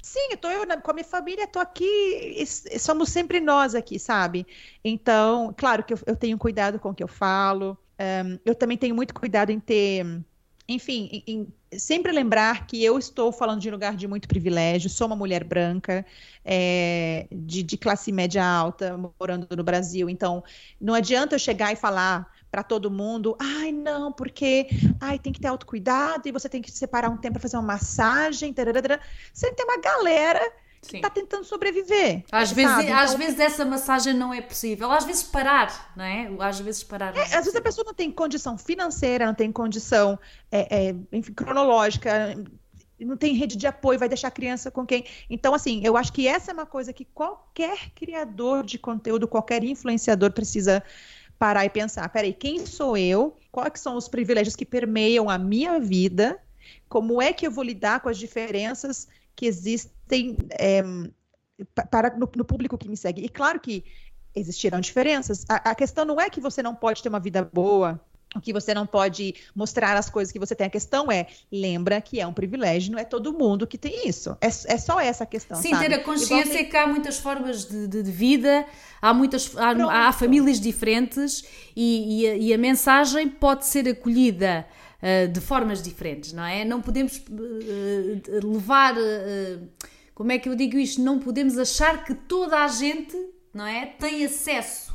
Sim, 0.02 0.30
eu 0.32 0.38
tô 0.38 0.50
eu 0.50 0.66
com 0.82 0.92
a 0.92 0.94
minha 0.94 1.06
família, 1.06 1.48
tô 1.48 1.60
aqui, 1.60 2.44
somos 2.80 3.10
sempre 3.10 3.40
nós 3.40 3.76
aqui, 3.76 4.00
sabe? 4.00 4.46
Então, 4.84 5.54
claro 5.56 5.84
que 5.84 5.94
eu, 5.94 6.00
eu 6.06 6.16
tenho 6.16 6.38
cuidado 6.38 6.80
com 6.80 6.90
o 6.90 6.94
que 6.94 7.04
eu 7.04 7.08
falo. 7.08 7.78
Um, 8.00 8.40
eu 8.44 8.56
também 8.56 8.78
tenho 8.78 8.96
muito 8.96 9.14
cuidado 9.14 9.52
em 9.52 9.60
ter 9.60 10.04
enfim, 10.74 11.24
em, 11.28 11.48
sempre 11.78 12.12
lembrar 12.12 12.66
que 12.68 12.84
eu 12.84 12.98
estou 12.98 13.32
falando 13.32 13.60
de 13.60 13.70
um 13.70 13.72
lugar 13.72 13.96
de 13.96 14.08
muito 14.08 14.28
privilégio, 14.28 14.90
sou 14.90 15.08
uma 15.08 15.16
mulher 15.16 15.44
branca, 15.44 16.06
é, 16.44 17.28
de, 17.32 17.64
de, 17.64 17.78
classe 17.78 18.12
média 18.12 18.44
alta, 18.44 18.98
morando 19.20 19.48
no 19.56 19.64
Brasil. 19.64 20.10
Então, 20.10 20.44
não 20.80 20.94
adianta 20.94 21.36
eu 21.36 21.40
chegar 21.40 21.72
e 21.72 21.76
falar 21.76 22.32
para 22.50 22.64
todo 22.64 22.92
mundo, 22.92 23.38
ai, 23.40 23.72
não, 23.72 24.12
porque 24.12 24.68
ai, 25.00 25.18
tem 25.18 25.32
que 25.32 25.40
ter 25.40 25.48
autocuidado 25.48 26.28
e 26.28 26.32
você 26.32 26.50
tem 26.50 26.62
que 26.62 26.70
separar 26.70 27.10
um 27.10 27.18
tempo 27.18 27.34
para 27.34 27.42
fazer 27.42 27.56
uma 27.56 27.64
massagem. 27.64 28.54
Tararara. 28.54 29.00
Você 29.34 29.54
tem 29.54 29.66
uma 29.66 29.80
galera 29.80 30.42
que 30.82 30.96
está 30.98 31.10
tentando 31.10 31.44
sobreviver. 31.44 32.24
Às, 32.32 32.52
vezes, 32.52 32.78
então, 32.80 32.98
às 32.98 33.14
vezes 33.14 33.40
essa 33.40 33.64
massagem 33.64 34.14
não 34.14 34.34
é 34.34 34.42
possível. 34.42 34.92
Às 34.92 35.06
vezes 35.06 35.24
parar, 35.24 35.94
não 35.96 36.04
é? 36.04 36.30
Às 36.40 36.60
vezes 36.60 36.84
parar. 36.84 37.16
É, 37.16 37.20
é 37.20 37.24
às 37.24 37.46
vezes 37.46 37.56
a 37.56 37.62
pessoa 37.62 37.86
não 37.86 37.94
tem 37.94 38.12
condição 38.12 38.58
financeira, 38.58 39.26
não 39.26 39.34
tem 39.34 39.52
condição 39.52 40.20
é, 40.52 40.90
é, 40.90 40.96
enfim, 41.12 41.34
cronológica, 41.34 42.36
não 43.00 43.16
tem 43.16 43.36
rede 43.36 43.56
de 43.56 43.68
apoio, 43.68 44.00
vai 44.00 44.10
deixar 44.10 44.30
a 44.30 44.32
criança 44.32 44.72
com 44.72 44.86
quem. 44.86 45.06
Então, 45.30 45.54
assim, 45.54 45.82
eu 45.84 45.96
acho 45.96 46.12
que 46.12 46.28
essa 46.28 46.52
é 46.52 46.54
uma 46.54 46.66
coisa 46.66 46.92
que 46.92 47.06
qualquer 47.06 47.92
criador 47.92 48.66
de 48.66 48.78
conteúdo, 48.78 49.28
qualquer 49.28 49.64
influenciador 49.64 50.32
precisa 50.32 50.84
parar 51.38 51.66
e 51.66 51.70
pensar. 51.70 52.08
Peraí, 52.10 52.34
quem 52.34 52.66
sou 52.66 52.98
eu? 52.98 53.38
Quais 53.52 53.80
são 53.80 53.96
os 53.96 54.08
privilégios 54.08 54.56
que 54.56 54.66
permeiam 54.66 55.30
a 55.30 55.38
minha 55.38 55.80
vida? 55.80 56.40
Como 56.88 57.22
é 57.22 57.34
que 57.34 57.46
eu 57.46 57.52
vou 57.52 57.64
lidar 57.64 58.00
com 58.00 58.10
as 58.10 58.18
diferenças 58.18 59.08
que 59.36 59.46
existem 59.46 60.38
é, 60.52 60.84
para 61.90 62.16
no, 62.16 62.30
no, 62.36 62.46
público 62.46 62.78
que 62.78 62.90
me 62.90 62.98
segue. 62.98 63.24
E 63.24 63.30
claro 63.30 63.60
que 63.60 63.84
existirão 64.36 64.80
diferenças. 64.80 65.46
A, 65.50 65.72
a, 65.72 65.76
questão 65.76 66.06
não 66.06 66.20
é 66.20 66.30
que 66.30 66.40
você 66.40 66.64
não 66.64 66.74
pode 66.74 67.02
ter 67.04 67.10
uma 67.10 67.20
vida 67.20 67.44
boa, 67.44 68.00
que 68.42 68.54
você 68.54 68.74
não 68.74 68.86
pode 68.86 69.36
mostrar 69.54 69.98
as 69.98 70.10
coisas 70.10 70.32
que 70.32 70.40
você 70.40 70.56
tem. 70.56 70.68
A 70.68 70.70
questão 70.70 71.12
é, 71.12 71.28
lembra 71.52 72.00
que 72.00 72.22
é 72.22 72.26
um 72.26 72.32
privilégio, 72.32 72.94
não 72.94 73.00
é 73.00 73.04
todo 73.04 73.34
mundo 73.34 73.68
que 73.68 73.78
tem 73.78 74.08
isso. 74.08 74.38
É, 74.40 74.48
é 74.48 74.78
só 74.78 75.00
essa 75.00 75.26
questão. 75.26 75.62
Sim, 75.62 75.72
sabe? 75.72 75.90
ter 75.90 75.96
a 75.96 76.04
consciência 76.04 76.54
tem... 76.54 76.70
que 76.70 76.78
há 76.78 76.88
muitas 76.88 77.20
formas 77.20 77.66
de, 77.66 77.88
de, 77.88 78.04
de 78.04 78.12
vida, 78.12 78.66
há 79.02 79.14
muitas 79.14 79.52
há, 79.58 80.08
há 80.08 80.12
famílias 80.14 80.62
diferentes 80.62 81.44
e, 81.76 82.22
e, 82.22 82.28
a, 82.28 82.36
e, 82.36 82.54
a, 82.54 82.58
mensagem 82.58 83.28
pode 83.28 83.66
ser 83.66 83.88
acolhida 83.90 84.66
de 85.32 85.42
formas 85.42 85.82
diferentes, 85.82 86.34
não 86.34 86.44
é? 86.44 86.64
Não 86.64 86.82
podemos 86.82 87.18
uh, 87.18 88.48
levar. 88.48 88.96
Uh, 88.96 89.68
como 90.14 90.32
é 90.32 90.38
que 90.38 90.48
eu 90.48 90.56
digo 90.56 90.78
isto? 90.78 91.02
Não 91.02 91.20
podemos 91.20 91.58
achar 91.58 92.04
que 92.04 92.14
toda 92.14 92.60
a 92.60 92.68
gente, 92.68 93.18
não 93.54 93.66
é? 93.66 93.88
Tem 93.88 94.24
acesso. 94.24 94.94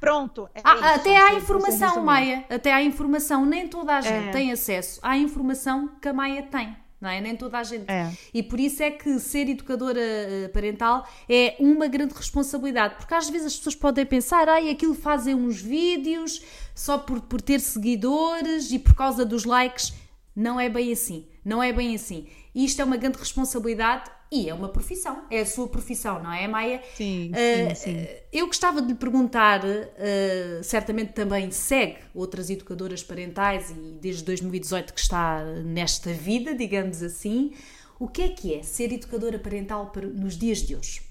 Pronto. 0.00 0.48
É 0.54 0.60
ah, 0.64 0.74
isso, 0.74 0.84
até 0.84 1.16
há 1.16 1.34
informação, 1.34 2.02
Maia. 2.02 2.44
Até 2.48 2.72
há 2.72 2.82
informação. 2.82 3.44
Nem 3.44 3.68
toda 3.68 3.96
a 3.96 4.00
gente 4.00 4.28
é. 4.28 4.30
tem 4.30 4.52
acesso 4.52 5.00
à 5.02 5.16
informação 5.16 5.88
que 6.00 6.08
a 6.08 6.12
Maia 6.12 6.42
tem 6.42 6.83
não 7.04 7.10
é? 7.10 7.20
Nem 7.20 7.36
toda 7.36 7.58
a 7.58 7.62
gente. 7.62 7.84
É. 7.86 8.10
E 8.32 8.42
por 8.42 8.58
isso 8.58 8.82
é 8.82 8.90
que 8.90 9.18
ser 9.18 9.48
educadora 9.48 10.00
eh, 10.00 10.48
parental 10.48 11.06
é 11.28 11.54
uma 11.60 11.86
grande 11.86 12.14
responsabilidade, 12.14 12.94
porque 12.96 13.12
às 13.12 13.28
vezes 13.28 13.48
as 13.48 13.56
pessoas 13.56 13.74
podem 13.74 14.06
pensar, 14.06 14.48
ai, 14.48 14.70
aquilo 14.70 14.94
fazem 14.94 15.34
uns 15.34 15.60
vídeos 15.60 16.42
só 16.74 16.96
por, 16.96 17.20
por 17.20 17.42
ter 17.42 17.60
seguidores 17.60 18.72
e 18.72 18.78
por 18.78 18.94
causa 18.94 19.24
dos 19.24 19.44
likes. 19.44 19.92
Não 20.34 20.58
é 20.58 20.68
bem 20.68 20.92
assim. 20.92 21.28
Não 21.44 21.62
é 21.62 21.72
bem 21.72 21.94
assim. 21.94 22.26
Isto 22.54 22.82
é 22.82 22.84
uma 22.84 22.96
grande 22.96 23.18
responsabilidade 23.18 24.10
e 24.30 24.48
é 24.48 24.54
uma 24.54 24.68
profissão, 24.68 25.24
é 25.30 25.40
a 25.40 25.46
sua 25.46 25.68
profissão, 25.68 26.22
não 26.22 26.32
é, 26.32 26.46
Maia? 26.46 26.82
Sim, 26.94 27.30
uh, 27.32 27.74
sim, 27.74 27.74
sim. 27.74 28.06
Eu 28.32 28.46
gostava 28.46 28.80
de 28.80 28.88
lhe 28.88 28.94
perguntar, 28.94 29.64
uh, 29.64 30.62
certamente 30.62 31.12
também 31.12 31.50
segue 31.50 31.98
outras 32.14 32.50
educadoras 32.50 33.02
parentais 33.02 33.70
e 33.70 33.98
desde 34.00 34.24
2018 34.24 34.94
que 34.94 35.00
está 35.00 35.44
nesta 35.64 36.12
vida, 36.12 36.54
digamos 36.54 37.02
assim. 37.02 37.52
O 37.98 38.08
que 38.08 38.22
é 38.22 38.28
que 38.28 38.54
é 38.54 38.62
ser 38.62 38.92
educadora 38.92 39.38
parental 39.38 39.92
nos 40.14 40.36
dias 40.36 40.58
de 40.58 40.76
hoje? 40.76 41.02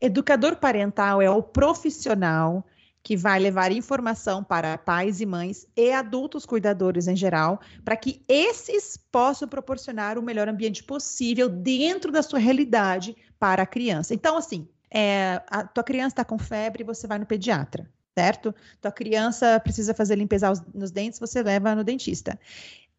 Educador 0.00 0.56
parental 0.56 1.20
é 1.20 1.30
o 1.30 1.42
profissional 1.42 2.64
que 3.02 3.16
vai 3.16 3.40
levar 3.40 3.72
informação 3.72 4.44
para 4.44 4.78
pais 4.78 5.20
e 5.20 5.26
mães 5.26 5.66
e 5.76 5.90
adultos 5.90 6.46
cuidadores 6.46 7.08
em 7.08 7.16
geral, 7.16 7.60
para 7.84 7.96
que 7.96 8.22
esses 8.28 8.96
possam 8.96 9.48
proporcionar 9.48 10.18
o 10.18 10.22
melhor 10.22 10.48
ambiente 10.48 10.84
possível 10.84 11.48
dentro 11.48 12.12
da 12.12 12.22
sua 12.22 12.38
realidade 12.38 13.16
para 13.38 13.64
a 13.64 13.66
criança. 13.66 14.14
Então, 14.14 14.36
assim, 14.36 14.68
é, 14.90 15.42
a 15.48 15.66
tua 15.66 15.82
criança 15.82 16.08
está 16.08 16.24
com 16.24 16.38
febre, 16.38 16.84
você 16.84 17.06
vai 17.06 17.18
no 17.18 17.26
pediatra, 17.26 17.90
certo? 18.14 18.54
Tua 18.80 18.92
criança 18.92 19.58
precisa 19.58 19.94
fazer 19.94 20.14
limpeza 20.14 20.52
nos 20.72 20.90
dentes, 20.90 21.18
você 21.18 21.42
leva 21.42 21.74
no 21.74 21.82
dentista. 21.82 22.38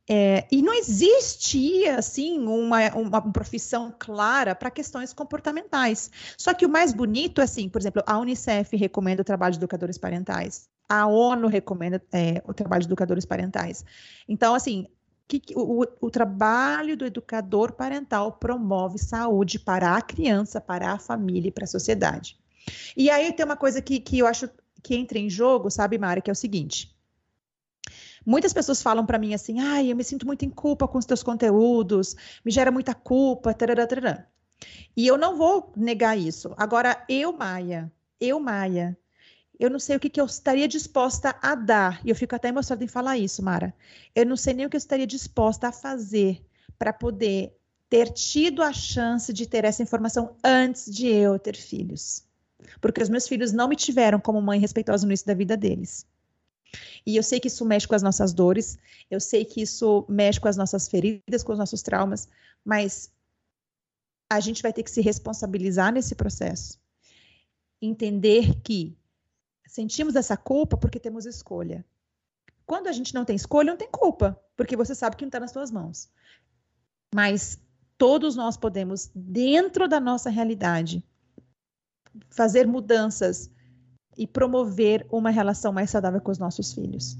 É, 0.09 0.45
e 0.51 0.61
não 0.61 0.73
existia, 0.73 1.97
assim, 1.97 2.39
uma, 2.39 2.89
uma 2.95 3.21
profissão 3.31 3.93
clara 3.97 4.53
para 4.53 4.69
questões 4.69 5.13
comportamentais. 5.13 6.11
Só 6.37 6.53
que 6.53 6.65
o 6.65 6.69
mais 6.69 6.93
bonito, 6.93 7.41
assim, 7.41 7.69
por 7.69 7.79
exemplo, 7.79 8.03
a 8.05 8.17
Unicef 8.19 8.75
recomenda 8.75 9.21
o 9.21 9.25
trabalho 9.25 9.53
de 9.53 9.59
educadores 9.59 9.97
parentais. 9.97 10.67
A 10.89 11.07
ONU 11.07 11.47
recomenda 11.47 12.03
é, 12.11 12.41
o 12.45 12.53
trabalho 12.53 12.81
de 12.81 12.87
educadores 12.87 13.25
parentais. 13.25 13.85
Então, 14.27 14.53
assim, 14.53 14.87
que, 15.27 15.41
o, 15.55 15.85
o, 16.01 16.11
trabalho 16.11 16.97
do 16.97 17.05
educador 17.05 17.71
parental 17.71 18.33
promove 18.33 18.97
saúde 18.97 19.57
para 19.57 19.95
a 19.95 20.01
criança, 20.01 20.59
para 20.59 20.91
a 20.91 20.99
família 20.99 21.47
e 21.47 21.51
para 21.51 21.63
a 21.63 21.67
sociedade. 21.67 22.37
E 22.95 23.09
aí 23.09 23.31
tem 23.31 23.45
uma 23.45 23.55
coisa 23.55 23.81
que, 23.81 23.99
que 23.99 24.19
eu 24.19 24.27
acho 24.27 24.49
que 24.81 24.95
entra 24.95 25.17
em 25.17 25.29
jogo, 25.29 25.69
sabe, 25.71 25.97
Mari, 25.97 26.21
que 26.21 26.29
é 26.29 26.33
o 26.33 26.35
seguinte. 26.35 26.92
Muitas 28.25 28.53
pessoas 28.53 28.81
falam 28.81 29.05
para 29.05 29.19
mim 29.19 29.33
assim: 29.33 29.59
ai, 29.59 29.91
eu 29.91 29.95
me 29.95 30.03
sinto 30.03 30.25
muito 30.25 30.45
em 30.45 30.49
culpa 30.49 30.87
com 30.87 30.97
os 30.97 31.05
teus 31.05 31.23
conteúdos, 31.23 32.15
me 32.43 32.51
gera 32.51 32.71
muita 32.71 32.93
culpa, 32.93 33.53
tarará, 33.53 33.85
tarará. 33.85 34.27
E 34.95 35.07
eu 35.07 35.17
não 35.17 35.37
vou 35.37 35.71
negar 35.75 36.17
isso. 36.17 36.53
Agora, 36.57 37.03
eu, 37.09 37.33
Maia, 37.33 37.91
eu, 38.19 38.39
Maia, 38.39 38.97
eu 39.59 39.69
não 39.69 39.79
sei 39.79 39.95
o 39.95 39.99
que, 39.99 40.09
que 40.09 40.21
eu 40.21 40.25
estaria 40.25 40.67
disposta 40.67 41.35
a 41.41 41.55
dar. 41.55 42.01
E 42.05 42.09
eu 42.09 42.15
fico 42.15 42.35
até 42.35 42.49
emocionada 42.49 42.83
em 42.83 42.87
falar 42.87 43.17
isso, 43.17 43.43
Mara. 43.43 43.73
Eu 44.15 44.25
não 44.25 44.35
sei 44.35 44.53
nem 44.53 44.65
o 44.65 44.69
que 44.69 44.75
eu 44.75 44.79
estaria 44.79 45.07
disposta 45.07 45.67
a 45.67 45.71
fazer 45.71 46.43
para 46.77 46.93
poder 46.93 47.55
ter 47.89 48.09
tido 48.09 48.63
a 48.63 48.73
chance 48.73 49.31
de 49.31 49.47
ter 49.47 49.65
essa 49.65 49.83
informação 49.83 50.35
antes 50.43 50.91
de 50.91 51.07
eu 51.07 51.37
ter 51.37 51.55
filhos. 51.55 52.23
Porque 52.81 53.01
os 53.01 53.09
meus 53.09 53.27
filhos 53.27 53.51
não 53.51 53.67
me 53.67 53.75
tiveram 53.75 54.19
como 54.19 54.41
mãe 54.41 54.59
respeitosa 54.59 55.05
no 55.05 55.11
início 55.11 55.27
da 55.27 55.33
vida 55.33 55.55
deles. 55.55 56.05
E 57.05 57.15
eu 57.15 57.23
sei 57.23 57.39
que 57.39 57.47
isso 57.47 57.65
mexe 57.65 57.87
com 57.87 57.95
as 57.95 58.01
nossas 58.01 58.33
dores, 58.33 58.77
eu 59.09 59.19
sei 59.19 59.45
que 59.45 59.61
isso 59.61 60.05
mexe 60.09 60.39
com 60.39 60.47
as 60.47 60.57
nossas 60.57 60.87
feridas, 60.87 61.43
com 61.43 61.51
os 61.51 61.59
nossos 61.59 61.81
traumas, 61.81 62.27
mas 62.63 63.11
a 64.29 64.39
gente 64.39 64.61
vai 64.61 64.73
ter 64.73 64.83
que 64.83 64.91
se 64.91 65.01
responsabilizar 65.01 65.93
nesse 65.93 66.15
processo. 66.15 66.79
Entender 67.81 68.59
que 68.61 68.97
sentimos 69.67 70.15
essa 70.15 70.37
culpa 70.37 70.77
porque 70.77 70.99
temos 70.99 71.25
escolha. 71.25 71.85
Quando 72.65 72.87
a 72.87 72.91
gente 72.91 73.13
não 73.13 73.25
tem 73.25 73.35
escolha, 73.35 73.71
não 73.71 73.77
tem 73.77 73.89
culpa, 73.91 74.39
porque 74.55 74.75
você 74.75 74.95
sabe 74.95 75.15
que 75.15 75.23
não 75.23 75.29
está 75.29 75.39
nas 75.39 75.51
suas 75.51 75.69
mãos. 75.69 76.09
Mas 77.13 77.59
todos 77.97 78.35
nós 78.35 78.57
podemos, 78.57 79.11
dentro 79.13 79.87
da 79.87 79.99
nossa 79.99 80.29
realidade, 80.29 81.03
fazer 82.29 82.65
mudanças 82.65 83.49
e 84.17 84.27
promover 84.27 85.05
uma 85.11 85.29
relação 85.29 85.71
mais 85.73 85.89
saudável 85.89 86.21
com 86.21 86.31
os 86.31 86.37
nossos 86.37 86.73
filhos. 86.73 87.17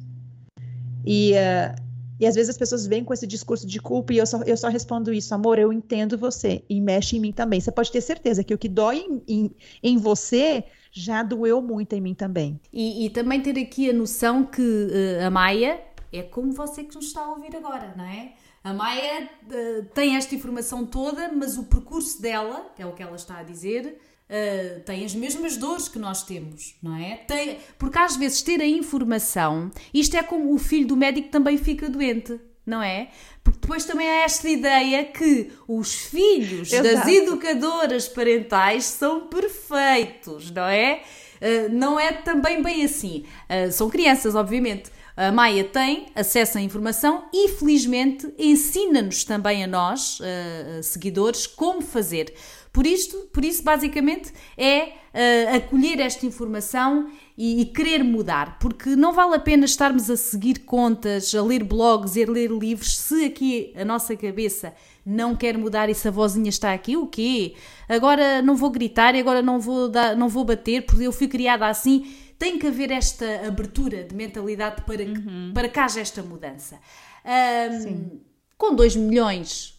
E, 1.06 1.34
uh, 1.34 1.75
e 2.19 2.25
às 2.25 2.36
vezes 2.36 2.51
as 2.51 2.58
pessoas 2.58 2.86
vêm 2.86 3.03
com 3.03 3.13
esse 3.13 3.27
discurso 3.27 3.67
de 3.67 3.79
culpa 3.79 4.13
e 4.13 4.17
eu 4.17 4.25
só, 4.25 4.41
eu 4.43 4.56
só 4.56 4.69
respondo 4.69 5.13
isso, 5.13 5.34
amor, 5.34 5.60
eu 5.60 5.73
entendo 5.73 6.17
você 6.17 6.63
e 6.69 6.79
mexe 6.79 7.17
em 7.17 7.19
mim 7.19 7.32
também. 7.32 7.60
Você 7.60 7.71
pode 7.71 7.91
ter 7.91 8.01
certeza 8.01 8.43
que 8.43 8.53
o 8.53 8.58
que 8.58 8.69
dói 8.69 8.99
em, 8.99 9.21
em, 9.27 9.56
em 9.82 9.97
você 9.97 10.63
já 10.91 11.23
doeu 11.23 11.62
muito 11.62 11.93
em 11.93 12.01
mim 12.01 12.13
também. 12.13 12.60
E, 12.71 13.06
e 13.06 13.10
também 13.10 13.41
ter 13.41 13.60
aqui 13.60 13.89
a 13.89 13.93
noção 13.93 14.45
que 14.45 14.62
uh, 14.62 15.25
a 15.25 15.29
Maia 15.29 15.82
é 16.12 16.21
como 16.21 16.51
você 16.51 16.84
que 16.84 16.95
nos 16.95 17.08
está 17.08 17.21
a 17.21 17.32
ouvir 17.32 17.56
agora, 17.56 17.93
não 17.97 18.06
é? 18.06 18.34
A 18.63 18.73
Maia 18.73 19.29
uh, 19.43 19.86
tem 19.93 20.15
esta 20.15 20.34
informação 20.36 20.86
toda, 20.86 21.32
mas 21.34 21.58
o 21.58 21.63
percurso 21.63 22.21
dela, 22.21 22.71
que 22.75 22.82
é 22.82 22.86
o 22.86 22.93
que 22.93 23.03
ela 23.03 23.15
está 23.15 23.39
a 23.39 23.43
dizer, 23.43 23.99
Uh, 24.34 24.80
tem 24.80 25.06
as 25.06 25.13
mesmas 25.13 25.58
dores 25.58 25.88
que 25.88 26.00
nós 26.00 26.24
temos, 26.24 26.74
não 26.82 26.96
é? 26.96 27.17
Tem, 27.28 27.60
porque 27.78 28.00
às 28.00 28.15
vezes 28.15 28.41
ter 28.41 28.60
a 28.62 28.65
informação, 28.65 29.69
isto 29.93 30.17
é 30.17 30.24
como 30.24 30.52
o 30.52 30.58
filho 30.58 30.88
do 30.88 30.98
médico 30.98 31.30
também 31.30 31.56
fica 31.56 31.88
doente, 31.88 32.39
não 32.65 32.82
é? 32.82 33.10
Porque 33.43 33.60
depois 33.60 33.86
também 33.86 34.10
há 34.10 34.24
esta 34.24 34.50
ideia 34.50 35.06
que 35.06 35.52
os 35.67 35.93
filhos 35.93 36.74
Exato. 36.74 36.96
das 36.96 37.08
educadoras 37.08 38.08
parentais 38.08 38.86
são 38.86 39.28
perfeitos, 39.28 40.50
não 40.50 40.65
é? 40.65 41.04
Uh, 41.39 41.72
não 41.72 42.00
é 42.00 42.12
também 42.13 42.63
bem 42.63 42.84
assim. 42.84 43.26
Uh, 43.48 43.72
são 43.72 43.88
crianças, 43.88 44.34
obviamente. 44.34 44.89
A 45.15 45.32
Maia 45.32 45.63
tem 45.63 46.08
acesso 46.15 46.58
à 46.58 46.62
informação 46.62 47.26
e, 47.32 47.50
felizmente, 47.50 48.34
ensina-nos 48.39 49.24
também 49.24 49.63
a 49.63 49.67
nós, 49.67 50.19
uh, 50.19 50.82
seguidores, 50.82 51.46
como 51.46 51.82
fazer. 51.82 52.34
Por 52.74 52.88
isto, 52.88 53.16
por 53.32 53.46
isso, 53.46 53.62
basicamente, 53.62 54.34
é 54.58 54.94
uh, 55.14 55.58
acolher 55.58 56.00
esta 56.00 56.26
informação 56.26 57.08
e, 57.38 57.62
e, 57.62 57.66
querer 57.66 58.04
mudar, 58.04 58.58
porque 58.58 58.96
não 58.96 59.14
vale 59.14 59.36
a 59.36 59.40
pena 59.40 59.66
estarmos 59.66 60.10
a 60.10 60.18
seguir 60.18 60.66
contas, 60.66 61.36
a 61.36 61.44
ler 61.44 61.64
blogs 61.64 62.16
e 62.16 62.24
a 62.24 62.32
ler 62.32 62.50
livros, 62.50 62.98
se 62.98 63.26
aqui 63.26 63.72
a 63.76 63.86
nossa 63.86 64.16
cabeça 64.16 64.74
não 65.06 65.36
quer 65.36 65.56
mudar 65.56 65.88
e 65.88 65.94
se 65.94 66.08
a 66.08 66.12
vozinha 66.12 66.50
está 66.50 66.74
aqui, 66.74 66.98
o 66.98 67.06
quê? 67.06 67.54
Agora 67.88 68.42
não 68.42 68.56
vou 68.56 68.72
gritar 68.72 69.14
e 69.14 69.20
agora 69.20 69.44
não 69.44 69.60
vou, 69.60 69.88
dar, 69.88 70.16
não 70.16 70.28
vou 70.28 70.44
bater 70.44 70.84
porque 70.84 71.04
eu 71.04 71.12
fui 71.12 71.28
criada 71.28 71.68
assim. 71.68 72.12
Tem 72.40 72.58
que 72.58 72.66
haver 72.66 72.90
esta 72.90 73.48
abertura 73.48 74.04
de 74.04 74.16
mentalidade 74.16 74.82
para 74.82 75.06
que, 75.06 75.12
uhum. 75.12 75.52
para 75.54 75.70
que 75.70 75.80
haja 75.80 76.02
esta 76.02 76.24
mudança. 76.24 76.80
Um, 77.24 78.20
com 78.58 78.74
2 78.74 78.96
milhões 78.96 79.73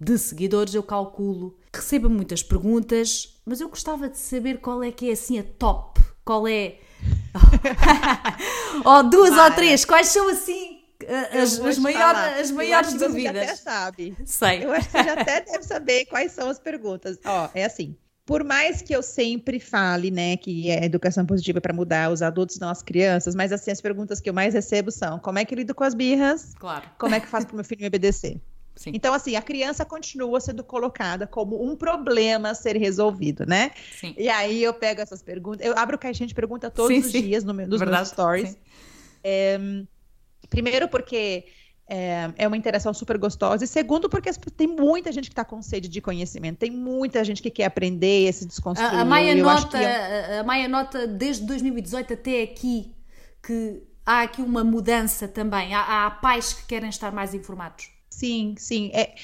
de 0.00 0.16
seguidores, 0.18 0.74
eu 0.74 0.82
calculo 0.82 1.60
receba 1.74 2.08
muitas 2.08 2.42
perguntas, 2.42 3.40
mas 3.44 3.60
eu 3.60 3.68
gostava 3.68 4.08
de 4.08 4.18
saber 4.18 4.58
qual 4.58 4.82
é 4.82 4.90
que 4.90 5.08
é 5.08 5.12
assim 5.12 5.38
a 5.38 5.44
top, 5.44 6.00
qual 6.24 6.48
é. 6.48 6.78
ou 8.84 9.02
duas 9.08 9.30
Para. 9.30 9.44
ou 9.44 9.50
três, 9.52 9.84
quais 9.84 10.08
são 10.08 10.28
assim 10.28 10.80
as, 11.32 11.58
as, 11.58 11.78
maior, 11.78 12.14
as 12.14 12.50
maiores 12.50 12.92
dúvidas? 12.94 13.32
Você 13.32 13.38
até 13.38 13.56
sabe. 13.56 14.16
Sei. 14.26 14.64
Eu 14.64 14.72
acho 14.72 14.88
que 14.90 15.02
já 15.02 15.12
até 15.14 15.40
deve 15.46 15.62
saber 15.62 16.04
quais 16.06 16.32
são 16.32 16.48
as 16.50 16.58
perguntas. 16.58 17.18
Ó, 17.24 17.48
é 17.54 17.64
assim. 17.64 17.96
Por 18.26 18.44
mais 18.44 18.80
que 18.82 18.94
eu 18.94 19.02
sempre 19.02 19.58
fale, 19.58 20.10
né, 20.10 20.36
que 20.36 20.70
é 20.70 20.84
educação 20.84 21.26
positiva 21.26 21.60
para 21.60 21.72
mudar 21.72 22.12
os 22.12 22.22
adultos, 22.22 22.60
não 22.60 22.68
as 22.68 22.80
crianças, 22.80 23.34
mas 23.34 23.50
assim, 23.50 23.72
as 23.72 23.80
perguntas 23.80 24.20
que 24.20 24.30
eu 24.30 24.34
mais 24.34 24.54
recebo 24.54 24.90
são: 24.90 25.18
como 25.18 25.38
é 25.38 25.44
que 25.44 25.54
eu 25.54 25.58
lido 25.58 25.74
com 25.74 25.82
as 25.82 25.94
birras? 25.94 26.54
Claro. 26.58 26.88
Como 26.98 27.14
é 27.14 27.18
que 27.18 27.26
eu 27.26 27.30
faço 27.30 27.46
para 27.46 27.56
meu 27.56 27.64
filho 27.64 27.80
me 27.80 27.88
obedecer? 27.88 28.40
Sim. 28.76 28.92
Então, 28.94 29.12
assim, 29.12 29.36
a 29.36 29.42
criança 29.42 29.84
continua 29.84 30.40
sendo 30.40 30.64
colocada 30.64 31.26
como 31.26 31.62
um 31.62 31.76
problema 31.76 32.50
a 32.50 32.54
ser 32.54 32.76
resolvido, 32.76 33.44
né? 33.46 33.72
Sim. 33.98 34.14
E 34.16 34.28
aí 34.28 34.62
eu 34.62 34.72
pego 34.72 35.00
essas 35.00 35.22
perguntas, 35.22 35.66
eu 35.66 35.74
abro 35.76 35.98
caixinha 35.98 36.26
de 36.26 36.34
pergunta 36.34 36.70
todos 36.70 36.94
sim, 36.94 37.00
os 37.00 37.12
sim. 37.12 37.22
dias 37.22 37.44
no 37.44 37.52
meu, 37.52 37.68
nos 37.68 37.78
Verdade, 37.78 37.98
meus 37.98 38.08
stories. 38.08 38.56
É, 39.22 39.58
primeiro 40.48 40.88
porque 40.88 41.44
é, 41.92 42.32
é, 42.38 42.46
uma 42.46 42.56
interação 42.56 42.94
super 42.94 43.18
gostosa. 43.18 43.64
E 43.64 43.66
segundo, 43.66 44.08
porque 44.08 44.30
tem 44.56 44.68
muita 44.68 45.10
gente 45.10 45.24
que 45.24 45.32
está 45.32 45.44
com 45.44 45.60
sede 45.60 45.88
de 45.88 46.00
conhecimento, 46.00 46.58
tem 46.58 46.70
muita 46.70 47.24
gente 47.24 47.42
que 47.42 47.50
quer 47.50 47.64
aprender 47.64 48.28
esse 48.28 48.46
desconstruir. 48.46 48.94
A, 48.94 49.00
a 49.00 49.04
Maia 49.04 49.34
nota, 49.34 49.76
é... 49.76 50.38
a 50.38 50.44
Maia 50.44 50.68
nota 50.68 51.06
desde 51.06 51.44
2018 51.44 52.14
até 52.14 52.42
aqui 52.42 52.94
que 53.42 53.82
há 54.06 54.22
aqui 54.22 54.40
uma 54.40 54.62
mudança 54.62 55.26
também? 55.26 55.74
Há, 55.74 56.06
há 56.06 56.10
pais 56.10 56.52
que 56.52 56.66
querem 56.66 56.88
estar 56.88 57.12
mais 57.12 57.34
informados? 57.34 57.90
Sim, 58.20 58.54
sim. 58.58 58.90
É, 58.92 59.14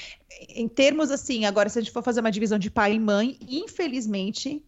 em 0.48 0.66
termos 0.66 1.10
assim, 1.10 1.44
agora, 1.44 1.68
se 1.68 1.78
a 1.78 1.82
gente 1.82 1.92
for 1.92 2.02
fazer 2.02 2.20
uma 2.20 2.32
divisão 2.32 2.58
de 2.58 2.70
pai 2.70 2.94
e 2.94 2.98
mãe, 2.98 3.36
infelizmente, 3.46 4.64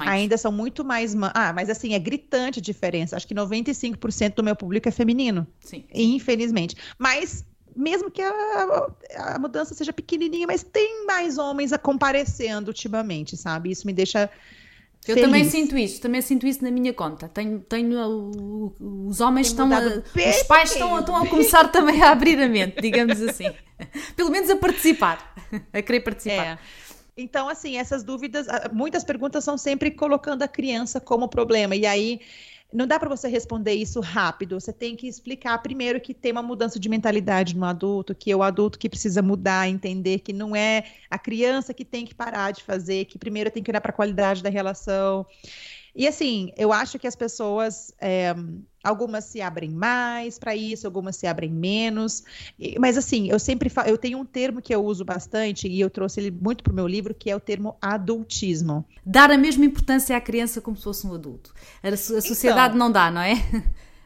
ainda 0.00 0.36
são 0.36 0.50
muito 0.50 0.84
mais. 0.84 1.14
Ah, 1.32 1.52
mas 1.52 1.70
assim, 1.70 1.94
é 1.94 1.98
gritante 2.00 2.58
a 2.58 2.62
diferença. 2.62 3.14
Acho 3.14 3.28
que 3.28 3.34
95% 3.36 4.34
do 4.34 4.42
meu 4.42 4.56
público 4.56 4.88
é 4.88 4.90
feminino. 4.90 5.46
Sim. 5.60 5.84
Infelizmente. 5.94 6.74
Mas 6.98 7.44
mesmo 7.76 8.10
que 8.10 8.20
a, 8.20 8.90
a, 9.16 9.38
mudança 9.38 9.74
seja 9.74 9.92
pequenininha, 9.92 10.48
mas 10.48 10.64
tem 10.64 11.06
mais 11.06 11.38
homens 11.38 11.72
a 11.72 11.78
comparecendo 11.78 12.70
ultimamente, 12.70 13.36
sabe? 13.36 13.70
Isso 13.70 13.86
me 13.86 13.92
deixa 13.92 14.28
eu 15.06 15.14
Feliz. 15.14 15.22
também 15.22 15.44
sinto 15.44 15.78
isso, 15.78 16.00
também 16.00 16.20
sinto 16.20 16.46
isso 16.46 16.62
na 16.62 16.70
minha 16.70 16.92
conta. 16.92 17.28
Tenho, 17.28 17.60
tenho 17.60 18.72
os 19.08 19.20
homens 19.20 19.48
estão 19.48 19.72
a, 19.72 19.80
os 19.80 20.42
pais 20.42 20.72
estão, 20.72 20.98
estão 20.98 21.16
a 21.16 21.26
começar 21.26 21.68
também 21.68 22.02
a 22.02 22.10
abrir 22.10 22.38
a 22.42 22.48
mente, 22.48 22.80
digamos 22.80 23.20
assim. 23.22 23.50
Pelo 24.16 24.30
menos 24.30 24.50
a 24.50 24.56
participar, 24.56 25.34
a 25.72 25.80
querer 25.80 26.00
participar. 26.00 26.46
É. 26.46 26.58
Então, 27.16 27.48
assim, 27.48 27.76
essas 27.76 28.04
dúvidas, 28.04 28.46
muitas 28.72 29.02
perguntas 29.02 29.42
são 29.42 29.58
sempre 29.58 29.90
colocando 29.90 30.42
a 30.42 30.48
criança 30.48 31.00
como 31.00 31.28
problema. 31.28 31.74
E 31.74 31.84
aí 31.84 32.20
não 32.72 32.86
dá 32.86 32.98
para 32.98 33.08
você 33.08 33.28
responder 33.28 33.72
isso 33.72 34.00
rápido. 34.00 34.60
Você 34.60 34.72
tem 34.72 34.94
que 34.94 35.08
explicar 35.08 35.58
primeiro 35.58 36.00
que 36.00 36.12
tem 36.12 36.32
uma 36.32 36.42
mudança 36.42 36.78
de 36.78 36.88
mentalidade 36.88 37.56
no 37.56 37.64
adulto, 37.64 38.14
que 38.14 38.30
é 38.30 38.36
o 38.36 38.42
adulto 38.42 38.78
que 38.78 38.88
precisa 38.88 39.22
mudar, 39.22 39.68
entender 39.68 40.18
que 40.20 40.32
não 40.32 40.54
é 40.54 40.84
a 41.10 41.18
criança 41.18 41.72
que 41.72 41.84
tem 41.84 42.04
que 42.04 42.14
parar 42.14 42.52
de 42.52 42.62
fazer, 42.62 43.06
que 43.06 43.18
primeiro 43.18 43.50
tem 43.50 43.62
que 43.62 43.70
olhar 43.70 43.80
para 43.80 43.90
a 43.90 43.94
qualidade 43.94 44.42
da 44.42 44.50
relação. 44.50 45.26
E 45.94 46.06
assim, 46.06 46.52
eu 46.56 46.72
acho 46.72 46.98
que 46.98 47.06
as 47.06 47.16
pessoas, 47.16 47.92
é, 48.00 48.34
algumas 48.82 49.24
se 49.24 49.40
abrem 49.40 49.70
mais 49.70 50.38
para 50.38 50.54
isso, 50.54 50.86
algumas 50.86 51.16
se 51.16 51.26
abrem 51.26 51.50
menos. 51.50 52.22
Mas 52.78 52.96
assim, 52.96 53.28
eu 53.28 53.38
sempre 53.38 53.68
falo, 53.68 53.88
eu 53.88 53.98
tenho 53.98 54.18
um 54.18 54.24
termo 54.24 54.62
que 54.62 54.74
eu 54.74 54.84
uso 54.84 55.04
bastante 55.04 55.66
e 55.68 55.80
eu 55.80 55.90
trouxe 55.90 56.20
ele 56.20 56.30
muito 56.30 56.62
para 56.62 56.72
o 56.72 56.76
meu 56.76 56.86
livro, 56.86 57.14
que 57.14 57.30
é 57.30 57.36
o 57.36 57.40
termo 57.40 57.76
adultismo. 57.80 58.84
Dar 59.04 59.30
a 59.30 59.38
mesma 59.38 59.64
importância 59.64 60.16
à 60.16 60.20
criança 60.20 60.60
como 60.60 60.76
se 60.76 60.84
fosse 60.84 61.06
um 61.06 61.14
adulto. 61.14 61.52
A, 61.82 61.96
sociedade 61.96 62.74
então, 62.74 62.86
não 62.86 62.92
dá, 62.92 63.10
não 63.10 63.20
é? 63.20 63.34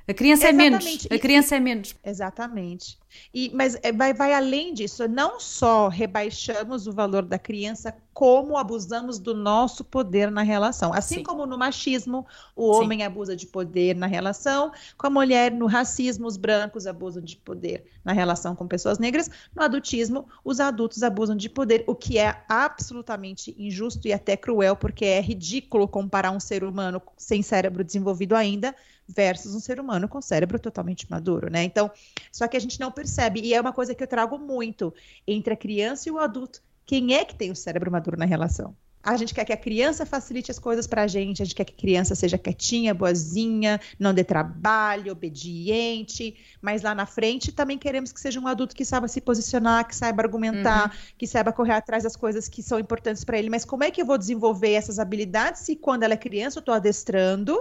A 0.07 0.15
criança 0.15 0.49
é 0.49 0.53
menos. 0.53 1.07
A 1.11 1.19
criança 1.19 1.57
é 1.57 1.61
menos. 1.61 1.95
Exatamente. 2.05 2.99
E, 3.33 3.51
mas 3.55 3.79
é, 3.83 3.93
vai, 3.93 4.13
vai 4.13 4.33
além 4.33 4.75
disso. 4.75 5.07
Não 5.09 5.41
só 5.41 5.89
rebaixamos 5.89 6.87
o 6.87 6.93
valor 6.93 7.23
da 7.23 7.39
criança, 7.39 7.95
como 8.13 8.57
abusamos 8.57 9.19
do 9.19 9.35
nosso 9.35 9.85
poder 9.85 10.31
na 10.31 10.43
relação. 10.43 10.93
Assim 10.93 11.17
Sim. 11.17 11.23
como 11.23 11.47
no 11.47 11.57
machismo, 11.57 12.27
o 12.55 12.71
homem 12.71 13.01
Sim. 13.01 13.05
abusa 13.05 13.35
de 13.35 13.47
poder 13.47 13.97
na 13.97 14.07
relação, 14.07 14.73
com 14.99 15.07
a 15.07 15.11
mulher, 15.11 15.51
no 15.51 15.67
racismo, 15.67 16.27
os 16.27 16.37
brancos 16.37 16.87
abusam 16.87 17.23
de 17.23 17.37
poder 17.37 17.85
na 18.05 18.13
relação 18.13 18.55
com 18.55 18.67
pessoas 18.67 18.99
negras. 18.99 19.31
No 19.55 19.63
adultismo, 19.63 20.27
os 20.45 20.61
adultos 20.61 21.03
abusam 21.03 21.37
de 21.37 21.49
poder, 21.49 21.85
o 21.87 21.95
que 21.95 22.19
é 22.19 22.45
absolutamente 22.49 23.55
injusto 23.59 24.07
e 24.07 24.13
até 24.13 24.37
cruel, 24.37 24.77
porque 24.77 25.05
é 25.05 25.21
ridículo 25.21 25.89
comparar 25.89 26.31
um 26.31 26.41
ser 26.41 26.65
humano 26.65 27.01
sem 27.17 27.43
cérebro 27.43 27.83
desenvolvido 27.83 28.35
ainda 28.35 28.75
versus 29.09 29.55
um 29.55 29.61
ser 29.61 29.81
humano 29.81 30.09
com 30.09 30.21
cérebro 30.21 30.59
totalmente 30.59 31.11
maduro, 31.11 31.51
né? 31.51 31.63
Então, 31.65 31.91
só 32.31 32.47
que 32.47 32.57
a 32.57 32.61
gente 32.61 32.81
não 32.81 32.91
percebe, 33.03 33.41
e 33.41 33.53
é 33.53 33.61
uma 33.61 33.73
coisa 33.73 33.95
que 33.95 34.03
eu 34.03 34.07
trago 34.07 34.39
muito 34.39 34.95
entre 35.27 35.53
a 35.53 35.57
criança 35.57 36.09
e 36.09 36.13
o 36.13 36.19
adulto. 36.19 36.63
Quem 36.87 37.15
é 37.15 37.25
que 37.25 37.35
tem 37.35 37.51
o 37.51 37.57
cérebro 37.57 37.91
maduro 37.91 38.17
na 38.17 38.25
relação? 38.25 38.77
A 39.03 39.17
gente 39.17 39.35
quer 39.35 39.45
que 39.45 39.53
a 39.53 39.57
criança 39.57 40.07
facilite 40.07 40.53
as 40.53 40.61
coisas 40.61 40.87
para 40.87 41.03
a 41.03 41.07
gente, 41.09 41.43
a 41.43 41.45
gente 41.45 41.57
quer 41.57 41.65
que 41.65 41.73
a 41.73 41.77
criança 41.77 42.15
seja 42.15 42.39
quietinha, 42.39 42.95
boazinha, 42.95 43.81
não 43.99 44.15
dê 44.15 44.23
trabalho, 44.23 45.11
obediente, 45.11 46.37
mas 46.61 46.83
lá 46.83 46.95
na 46.95 47.05
frente 47.05 47.51
também 47.51 47.77
queremos 47.77 48.13
que 48.13 48.21
seja 48.21 48.39
um 48.39 48.47
adulto 48.47 48.77
que 48.77 48.85
saiba 48.85 49.09
se 49.09 49.21
posicionar, 49.21 49.89
que 49.89 49.97
saiba 49.97 50.23
argumentar, 50.23 50.91
uhum. 50.91 51.15
que 51.19 51.27
saiba 51.27 51.53
correr 51.53 51.73
atrás 51.73 52.05
das 52.05 52.15
coisas 52.15 52.49
que 52.49 52.63
são 52.63 52.79
importantes 52.79 53.25
para 53.25 53.37
ele. 53.37 53.51
Mas 53.51 53.65
como 53.65 53.83
é 53.83 53.91
que 53.91 54.01
eu 54.01 54.07
vou 54.07 54.17
desenvolver 54.17 54.71
essas 54.71 55.01
habilidades 55.01 55.63
se 55.63 55.75
quando 55.75 56.05
ela 56.05 56.15
é 56.15 56.17
criança 56.17 56.59
eu 56.59 56.61
estou 56.61 56.75
adestrando 56.75 57.61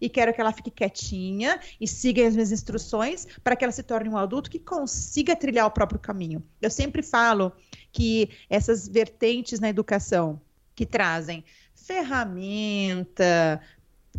e 0.00 0.08
quero 0.08 0.32
que 0.32 0.40
ela 0.40 0.52
fique 0.52 0.70
quietinha 0.70 1.60
e 1.80 1.86
siga 1.86 2.26
as 2.26 2.34
minhas 2.34 2.52
instruções 2.52 3.26
para 3.44 3.54
que 3.54 3.64
ela 3.64 3.72
se 3.72 3.82
torne 3.82 4.08
um 4.08 4.16
adulto 4.16 4.50
que 4.50 4.58
consiga 4.58 5.36
trilhar 5.36 5.66
o 5.66 5.70
próprio 5.70 6.00
caminho. 6.00 6.42
Eu 6.60 6.70
sempre 6.70 7.02
falo 7.02 7.52
que 7.92 8.30
essas 8.48 8.88
vertentes 8.88 9.60
na 9.60 9.68
educação 9.68 10.40
que 10.74 10.86
trazem 10.86 11.44
ferramenta, 11.74 13.60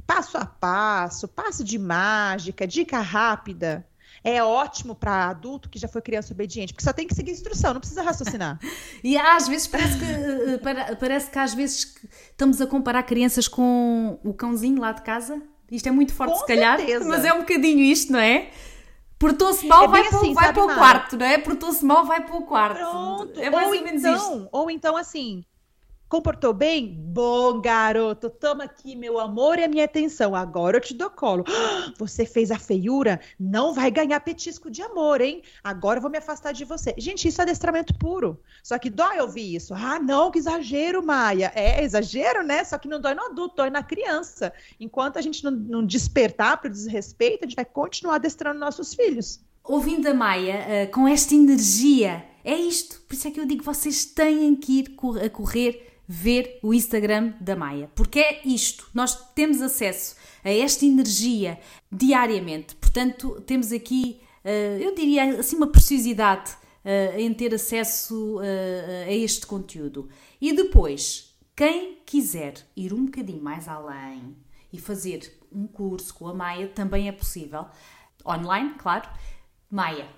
passo 0.06 0.38
a 0.38 0.46
passo, 0.46 1.28
passo 1.28 1.64
de 1.64 1.80
mágica, 1.80 2.68
dica 2.68 3.00
rápida, 3.00 3.86
é 4.24 4.44
ótimo 4.44 4.94
para 4.94 5.30
adulto 5.30 5.70
que 5.70 5.80
já 5.80 5.88
foi 5.88 6.02
criança 6.02 6.34
obediente, 6.34 6.74
porque 6.74 6.84
só 6.84 6.94
tem 6.94 7.08
que 7.08 7.16
seguir 7.16 7.32
instrução, 7.32 7.74
não 7.74 7.80
precisa 7.80 8.04
raciocinar. 8.04 8.60
e 9.04 9.18
às 9.18 9.48
vezes 9.48 9.68
parece 9.68 9.98
que, 9.98 10.06
eh, 10.06 10.96
parece 11.00 11.32
que 11.32 11.40
às 11.40 11.54
vezes 11.54 11.96
estamos 12.30 12.62
a 12.62 12.68
comparar 12.68 13.04
crianças 13.04 13.48
com 13.48 14.20
o 14.24 14.34
cãozinho 14.34 14.80
lá 14.80 14.92
de 14.92 15.02
casa. 15.02 15.42
Isto 15.72 15.88
é 15.88 15.92
muito 15.92 16.14
forte, 16.14 16.34
Com 16.34 16.40
se 16.40 16.46
calhar, 16.46 16.78
certeza. 16.78 17.08
mas 17.08 17.24
é 17.24 17.34
um 17.34 17.40
bocadinho 17.40 17.80
isto, 17.80 18.12
não 18.12 18.20
é? 18.20 18.50
Portou-se 19.18 19.66
mal, 19.68 19.86
é 19.86 19.88
vai, 19.88 20.02
assim, 20.02 20.34
para, 20.34 20.44
vai 20.46 20.54
para 20.54 20.64
o 20.66 20.76
quarto, 20.76 21.18
não 21.18 21.26
é? 21.26 21.38
Portou-se 21.38 21.86
mal, 21.86 22.06
vai 22.06 22.22
para 22.22 22.36
o 22.36 22.42
quarto. 22.42 22.78
Pronto. 22.78 23.40
É 23.40 23.50
mais 23.50 23.68
ou, 23.68 23.76
ou 23.76 23.84
menos 23.84 24.04
então, 24.04 24.16
isto. 24.16 24.50
Ou 24.52 24.72
então, 24.72 24.98
assim, 24.98 25.46
Comportou 26.12 26.52
bem? 26.52 26.94
Bom, 26.94 27.62
garoto, 27.62 28.30
toma 28.30 28.66
aqui 28.66 28.98
meu 28.98 29.18
amor 29.18 29.58
e 29.58 29.64
a 29.64 29.68
minha 29.70 29.86
atenção. 29.86 30.36
Agora 30.36 30.76
eu 30.76 30.82
te 30.82 30.94
dou 30.94 31.10
colo. 31.10 31.46
Você 31.98 32.26
fez 32.26 32.52
a 32.52 32.60
feiura? 32.60 33.18
Não 33.40 33.74
vai 33.74 33.90
ganhar 33.90 34.20
petisco 34.20 34.70
de 34.70 34.82
amor, 34.82 35.22
hein? 35.22 35.42
Agora 35.64 36.00
eu 36.00 36.02
vou 36.02 36.12
me 36.12 36.18
afastar 36.18 36.52
de 36.52 36.66
você. 36.66 36.94
Gente, 36.98 37.30
isso 37.30 37.40
é 37.40 37.44
adestramento 37.44 37.98
puro. 37.98 38.38
Só 38.62 38.78
que 38.78 38.90
dói 38.90 39.22
ouvir 39.22 39.56
isso. 39.56 39.74
Ah, 39.74 40.02
não, 40.02 40.30
que 40.30 40.40
exagero, 40.40 41.02
Maia. 41.02 41.50
É 41.56 41.82
exagero, 41.82 42.44
né? 42.44 42.62
Só 42.66 42.78
que 42.78 42.90
não 42.90 43.00
dói 43.00 43.14
no 43.14 43.28
adulto, 43.28 43.56
dói 43.56 43.70
na 43.70 43.82
criança. 43.82 44.52
Enquanto 44.82 45.16
a 45.16 45.22
gente 45.22 45.42
não, 45.46 45.52
não 45.52 45.86
despertar 45.86 46.60
para 46.60 46.68
o 46.68 46.74
desrespeito, 46.74 47.46
a 47.46 47.48
gente 47.48 47.56
vai 47.56 47.64
continuar 47.64 48.16
adestrando 48.16 48.60
nossos 48.60 48.94
filhos. 48.94 49.40
Ouvindo 49.64 50.08
a 50.08 50.14
Maia, 50.14 50.60
uh, 50.90 50.92
com 50.92 51.08
esta 51.08 51.34
energia, 51.34 52.26
é 52.44 52.56
isto. 52.56 53.00
Por 53.04 53.14
isso 53.14 53.30
é 53.30 53.32
que 53.32 53.40
eu 53.40 53.46
digo, 53.46 53.64
vocês 53.64 54.04
têm 54.04 54.54
que 54.58 54.80
ir 54.80 54.98
a 55.26 55.30
correr 55.30 55.91
ver 56.14 56.60
o 56.62 56.74
Instagram 56.74 57.34
da 57.40 57.56
Maia, 57.56 57.90
porque 57.96 58.20
é 58.20 58.42
isto, 58.46 58.90
nós 58.94 59.16
temos 59.34 59.62
acesso 59.62 60.18
a 60.44 60.50
esta 60.50 60.86
energia 60.86 61.58
diariamente, 61.90 62.76
portanto, 62.76 63.42
temos 63.48 63.72
aqui, 63.72 64.20
eh, 64.44 64.78
eu 64.82 64.94
diria 64.94 65.40
assim, 65.40 65.56
uma 65.56 65.68
preciosidade 65.68 66.52
eh, 66.84 67.22
em 67.22 67.34
ter 67.34 67.54
acesso 67.54 68.42
eh, 68.44 69.06
a 69.08 69.14
este 69.14 69.48
conteúdo. 69.48 70.10
E 70.42 70.52
depois, 70.52 71.34
quem 71.56 72.00
quiser 72.06 72.56
ir 72.76 72.92
um 72.92 73.06
bocadinho 73.06 73.42
mais 73.42 73.70
além 73.70 74.36
e 74.74 74.78
fazer 74.78 75.40
um 75.50 75.66
curso 75.66 76.14
com 76.14 76.28
a 76.28 76.34
Maia, 76.34 76.68
também 76.68 77.08
é 77.08 77.14
possível. 77.14 77.68
Online, 78.26 78.74
claro. 78.78 79.10
Maia, 79.70 80.10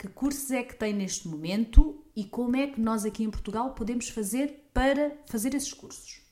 que 0.00 0.08
cursos 0.08 0.50
é 0.50 0.62
que 0.62 0.74
tem 0.74 0.94
neste 0.94 1.28
momento 1.28 2.02
e 2.16 2.24
como 2.24 2.56
é 2.56 2.66
que 2.66 2.80
nós 2.80 3.04
aqui 3.04 3.22
em 3.22 3.30
Portugal 3.30 3.74
podemos 3.74 4.08
fazer 4.08 4.70
para 4.72 5.12
fazer 5.26 5.54
esses 5.54 5.74
cursos? 5.74 6.22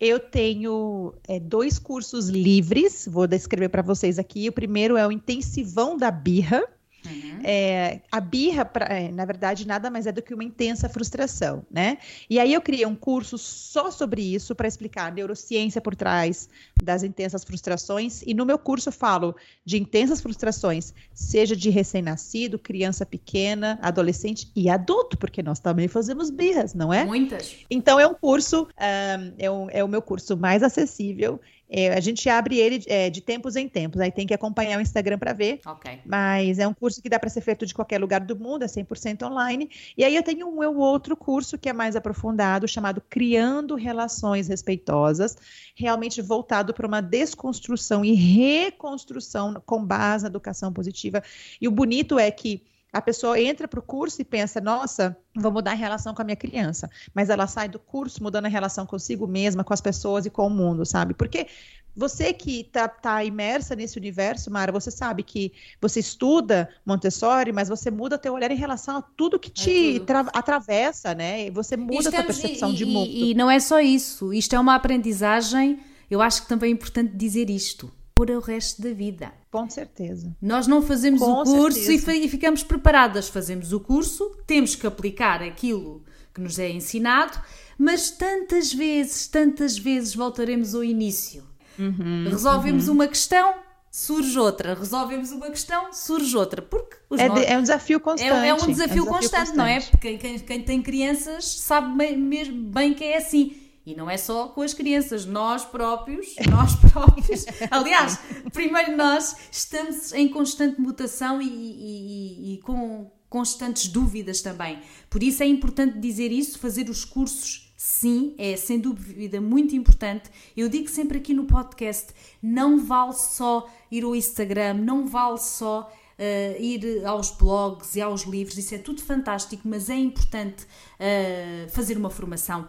Eu 0.00 0.18
tenho 0.18 1.14
é, 1.28 1.38
dois 1.38 1.78
cursos 1.78 2.28
livres, 2.28 3.06
vou 3.08 3.28
descrever 3.28 3.68
para 3.68 3.82
vocês 3.82 4.18
aqui. 4.18 4.48
O 4.48 4.52
primeiro 4.52 4.96
é 4.96 5.06
o 5.06 5.12
Intensivão 5.12 5.96
da 5.96 6.10
Birra, 6.10 6.60
Uhum. 7.06 7.40
É, 7.44 8.00
a 8.10 8.20
birra, 8.20 8.64
pra, 8.64 8.86
é, 8.86 9.10
na 9.10 9.24
verdade, 9.24 9.66
nada 9.66 9.90
mais 9.90 10.06
é 10.06 10.12
do 10.12 10.22
que 10.22 10.32
uma 10.32 10.44
intensa 10.44 10.88
frustração, 10.88 11.64
né? 11.70 11.98
E 12.28 12.38
aí 12.38 12.52
eu 12.52 12.60
criei 12.60 12.86
um 12.86 12.96
curso 12.96 13.36
só 13.36 13.90
sobre 13.90 14.22
isso 14.22 14.54
para 14.54 14.66
explicar 14.66 15.08
a 15.08 15.10
neurociência 15.10 15.80
por 15.80 15.94
trás 15.94 16.48
das 16.82 17.02
intensas 17.02 17.44
frustrações. 17.44 18.22
E 18.22 18.32
no 18.32 18.46
meu 18.46 18.58
curso 18.58 18.88
eu 18.88 18.92
falo 18.92 19.36
de 19.64 19.76
intensas 19.76 20.20
frustrações, 20.20 20.94
seja 21.12 21.54
de 21.54 21.68
recém-nascido, 21.70 22.58
criança 22.58 23.04
pequena, 23.04 23.78
adolescente 23.82 24.50
e 24.56 24.70
adulto, 24.70 25.18
porque 25.18 25.42
nós 25.42 25.60
também 25.60 25.88
fazemos 25.88 26.30
birras, 26.30 26.74
não 26.74 26.92
é? 26.92 27.04
Muitas. 27.04 27.56
Então 27.70 28.00
é 28.00 28.06
um 28.06 28.14
curso, 28.14 28.62
um, 28.62 29.34
é, 29.38 29.50
um, 29.50 29.70
é 29.70 29.84
o 29.84 29.88
meu 29.88 30.00
curso 30.00 30.36
mais 30.36 30.62
acessível 30.62 31.40
é, 31.68 31.92
a 31.92 32.00
gente 32.00 32.28
abre 32.28 32.58
ele 32.58 32.84
é, 32.86 33.08
de 33.08 33.20
tempos 33.20 33.56
em 33.56 33.68
tempos, 33.68 34.00
aí 34.00 34.12
tem 34.12 34.26
que 34.26 34.34
acompanhar 34.34 34.78
o 34.78 34.82
Instagram 34.82 35.18
para 35.18 35.32
ver. 35.32 35.60
Okay. 35.66 36.00
Mas 36.04 36.58
é 36.58 36.68
um 36.68 36.74
curso 36.74 37.00
que 37.00 37.08
dá 37.08 37.18
para 37.18 37.30
ser 37.30 37.40
feito 37.40 37.64
de 37.64 37.74
qualquer 37.74 38.00
lugar 38.00 38.20
do 38.20 38.38
mundo, 38.38 38.62
é 38.62 38.66
100% 38.66 39.22
online. 39.26 39.70
E 39.96 40.04
aí 40.04 40.14
eu 40.14 40.22
tenho 40.22 40.48
um, 40.48 40.62
um 40.62 40.78
outro 40.78 41.16
curso 41.16 41.58
que 41.58 41.68
é 41.68 41.72
mais 41.72 41.96
aprofundado, 41.96 42.68
chamado 42.68 43.02
Criando 43.08 43.74
Relações 43.74 44.48
Respeitosas, 44.48 45.36
realmente 45.74 46.20
voltado 46.20 46.74
para 46.74 46.86
uma 46.86 47.00
desconstrução 47.00 48.04
e 48.04 48.14
reconstrução 48.14 49.54
com 49.64 49.84
base 49.84 50.24
na 50.24 50.28
educação 50.28 50.72
positiva. 50.72 51.22
E 51.60 51.66
o 51.66 51.70
bonito 51.70 52.18
é 52.18 52.30
que 52.30 52.62
a 52.94 53.02
pessoa 53.02 53.40
entra 53.40 53.66
para 53.66 53.80
o 53.80 53.82
curso 53.82 54.22
e 54.22 54.24
pensa, 54.24 54.60
nossa, 54.60 55.16
vou 55.34 55.50
mudar 55.50 55.72
a 55.72 55.74
relação 55.74 56.14
com 56.14 56.22
a 56.22 56.24
minha 56.24 56.36
criança. 56.36 56.88
Mas 57.12 57.28
ela 57.28 57.48
sai 57.48 57.68
do 57.68 57.80
curso 57.80 58.22
mudando 58.22 58.46
a 58.46 58.48
relação 58.48 58.86
consigo 58.86 59.26
mesma, 59.26 59.64
com 59.64 59.74
as 59.74 59.80
pessoas 59.80 60.26
e 60.26 60.30
com 60.30 60.46
o 60.46 60.50
mundo, 60.50 60.86
sabe? 60.86 61.12
Porque 61.12 61.48
você 61.96 62.32
que 62.32 62.60
está 62.60 62.86
tá 62.86 63.24
imersa 63.24 63.74
nesse 63.74 63.98
universo, 63.98 64.48
Mara, 64.48 64.70
você 64.70 64.92
sabe 64.92 65.24
que 65.24 65.52
você 65.80 65.98
estuda 65.98 66.68
Montessori, 66.86 67.52
mas 67.52 67.68
você 67.68 67.90
muda 67.90 68.16
teu 68.16 68.32
olhar 68.32 68.52
em 68.52 68.56
relação 68.56 68.98
a 68.98 69.02
tudo 69.02 69.40
que 69.40 69.50
te 69.50 69.96
é 69.96 69.98
tudo. 69.98 70.30
atravessa, 70.32 71.16
né? 71.16 71.50
Você 71.50 71.76
muda 71.76 72.10
a 72.10 72.12
tua 72.12 72.22
percepção 72.22 72.70
e, 72.70 72.76
de 72.76 72.84
mundo. 72.84 73.10
E, 73.10 73.32
e 73.32 73.34
não 73.34 73.50
é 73.50 73.58
só 73.58 73.80
isso. 73.80 74.32
Isto 74.32 74.54
é 74.54 74.60
uma 74.60 74.76
aprendizagem. 74.76 75.80
Eu 76.08 76.22
acho 76.22 76.42
que 76.42 76.48
também 76.48 76.70
é 76.70 76.72
importante 76.72 77.12
dizer 77.16 77.50
isto 77.50 77.90
para 78.14 78.38
o 78.38 78.40
resto 78.40 78.80
da 78.80 78.92
vida. 78.92 79.32
Com 79.54 79.70
certeza. 79.70 80.36
Nós 80.42 80.66
não 80.66 80.82
fazemos 80.82 81.20
Com 81.20 81.30
o 81.30 81.44
curso 81.44 81.92
e, 81.92 82.24
e, 82.24 82.28
ficamos 82.28 82.64
preparadas. 82.64 83.28
Fazemos 83.28 83.72
o 83.72 83.78
curso, 83.78 84.36
temos 84.48 84.74
que 84.74 84.84
aplicar 84.84 85.44
aquilo 85.44 86.02
que 86.34 86.40
nos 86.40 86.58
é 86.58 86.68
ensinado, 86.68 87.40
mas 87.78 88.10
tantas 88.10 88.72
vezes, 88.72 89.28
tantas 89.28 89.78
vezes 89.78 90.12
voltaremos 90.12 90.74
ao 90.74 90.82
início. 90.82 91.44
Uhum, 91.78 92.26
Resolvemos 92.28 92.88
uhum. 92.88 92.94
uma 92.94 93.06
questão, 93.06 93.54
surge 93.92 94.36
outra. 94.36 94.74
Resolvemos 94.74 95.30
uma 95.30 95.48
questão, 95.48 95.92
surge 95.92 96.36
outra. 96.36 96.60
Porque 96.60 96.96
é, 97.16 97.28
de, 97.28 97.44
é, 97.44 97.56
um 97.56 97.62
desafio 97.62 98.00
constante. 98.00 98.32
É, 98.32 98.48
é 98.48 98.54
um, 98.54 98.56
desafio, 98.56 98.66
é 98.66 98.72
um 98.72 98.72
desafio 98.72 99.06
constante, 99.06 99.36
constante, 99.36 99.56
não 99.56 99.66
é? 99.66 99.80
Porque 99.82 100.18
quem, 100.18 100.38
quem 100.40 100.62
tem 100.62 100.82
crianças 100.82 101.44
sabe 101.60 101.96
bem, 101.96 102.16
mesmo 102.18 102.60
bem 102.70 102.92
que 102.92 103.04
é 103.04 103.18
assim. 103.18 103.63
E 103.86 103.94
não 103.94 104.08
é 104.08 104.16
só 104.16 104.48
com 104.48 104.62
as 104.62 104.72
crianças, 104.72 105.26
nós 105.26 105.64
próprios, 105.64 106.34
nós 106.50 106.74
próprios. 106.76 107.44
Aliás, 107.70 108.18
primeiro 108.52 108.96
nós 108.96 109.36
estamos 109.50 110.12
em 110.12 110.28
constante 110.28 110.80
mutação 110.80 111.40
e, 111.42 111.46
e, 111.46 112.54
e, 112.54 112.58
com 112.58 113.10
constantes 113.28 113.88
dúvidas 113.88 114.40
também. 114.40 114.78
Por 115.10 115.22
isso 115.22 115.42
é 115.42 115.46
importante 115.46 115.98
dizer 115.98 116.32
isso, 116.32 116.58
fazer 116.58 116.88
os 116.88 117.04
cursos, 117.04 117.74
sim, 117.76 118.34
é 118.38 118.56
sem 118.56 118.78
dúvida 118.78 119.40
muito 119.40 119.76
importante. 119.76 120.30
Eu 120.56 120.68
digo 120.68 120.88
sempre 120.88 121.18
aqui 121.18 121.34
no 121.34 121.44
podcast: 121.44 122.14
não 122.42 122.78
vale 122.78 123.12
só 123.12 123.68
ir 123.90 124.04
ao 124.04 124.16
Instagram, 124.16 124.74
não 124.74 125.06
vale 125.06 125.38
só. 125.38 125.92
Uh, 126.16 126.62
ir 126.62 127.04
aos 127.04 127.32
blogs 127.32 127.96
e 127.96 128.00
aos 128.00 128.22
livros, 128.22 128.56
isso 128.56 128.72
é 128.72 128.78
tudo 128.78 129.02
fantástico, 129.02 129.62
mas 129.66 129.90
é 129.90 129.96
importante 129.96 130.62
uh, 130.62 131.68
fazer 131.70 131.96
uma 131.96 132.08
formação, 132.08 132.68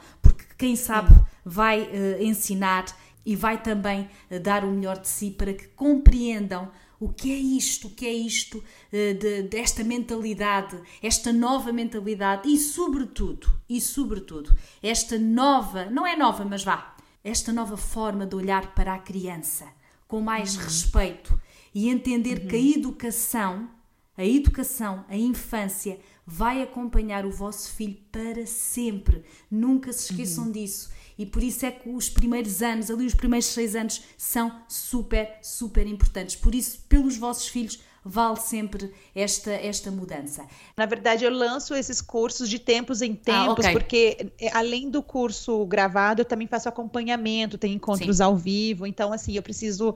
quem 0.57 0.75
sabe 0.75 1.13
vai 1.43 1.81
uh, 1.81 2.23
ensinar 2.23 2.85
e 3.25 3.35
vai 3.35 3.61
também 3.61 4.09
uh, 4.29 4.39
dar 4.39 4.63
o 4.63 4.71
melhor 4.71 4.99
de 4.99 5.07
si 5.07 5.31
para 5.31 5.53
que 5.53 5.67
compreendam 5.69 6.71
o 6.99 7.09
que 7.09 7.31
é 7.31 7.37
isto, 7.37 7.87
o 7.87 7.89
que 7.91 8.05
é 8.05 8.13
isto 8.13 8.57
uh, 8.57 8.63
de, 8.91 9.43
desta 9.43 9.83
mentalidade, 9.83 10.79
esta 11.01 11.31
nova 11.33 11.71
mentalidade 11.71 12.47
e 12.47 12.57
sobretudo, 12.57 13.47
e 13.69 13.81
sobretudo, 13.81 14.55
esta 14.81 15.17
nova, 15.17 15.85
não 15.85 16.05
é 16.05 16.15
nova, 16.15 16.45
mas 16.45 16.63
vá, 16.63 16.95
esta 17.23 17.51
nova 17.51 17.75
forma 17.75 18.25
de 18.25 18.35
olhar 18.35 18.73
para 18.73 18.93
a 18.93 18.99
criança 18.99 19.65
com 20.07 20.21
mais 20.21 20.55
uhum. 20.55 20.63
respeito 20.63 21.39
e 21.73 21.89
entender 21.89 22.39
uhum. 22.39 22.47
que 22.47 22.55
a 22.55 22.59
uhum. 22.59 22.71
educação, 22.77 23.69
a 24.17 24.23
educação, 24.23 25.05
a 25.09 25.17
infância 25.17 25.99
vai 26.25 26.61
acompanhar 26.61 27.25
o 27.25 27.31
vosso 27.31 27.71
filho 27.71 27.97
para 28.11 28.45
sempre. 28.45 29.23
Nunca 29.49 29.93
se 29.93 30.11
esqueçam 30.11 30.45
uhum. 30.45 30.51
disso. 30.51 30.89
E 31.17 31.25
por 31.25 31.41
isso 31.41 31.65
é 31.65 31.71
que 31.71 31.89
os 31.89 32.09
primeiros 32.09 32.61
anos, 32.61 32.89
ali 32.89 33.05
os 33.05 33.15
primeiros 33.15 33.47
seis 33.47 33.75
anos, 33.75 34.01
são 34.17 34.51
super, 34.67 35.38
super 35.41 35.88
importantes. 35.88 36.35
Por 36.35 36.53
isso, 36.53 36.79
pelos 36.89 37.15
vossos 37.15 37.47
filhos, 37.47 37.79
vale 38.03 38.39
sempre 38.39 38.93
esta, 39.15 39.51
esta 39.51 39.89
mudança. 39.89 40.45
Na 40.77 40.85
verdade, 40.85 41.25
eu 41.25 41.31
lanço 41.31 41.73
esses 41.73 42.01
cursos 42.01 42.47
de 42.47 42.59
tempos 42.59 43.01
em 43.01 43.15
tempos, 43.15 43.65
ah, 43.65 43.69
okay. 43.69 43.71
porque 43.71 44.31
é, 44.39 44.55
além 44.55 44.91
do 44.91 45.01
curso 45.01 45.65
gravado, 45.65 46.21
eu 46.21 46.25
também 46.25 46.47
faço 46.47 46.69
acompanhamento, 46.69 47.57
tem 47.57 47.73
encontros 47.73 48.17
Sim. 48.17 48.23
ao 48.23 48.38
vivo, 48.38 48.85
então 48.85 49.11
assim, 49.11 49.35
eu 49.35 49.41
preciso 49.41 49.95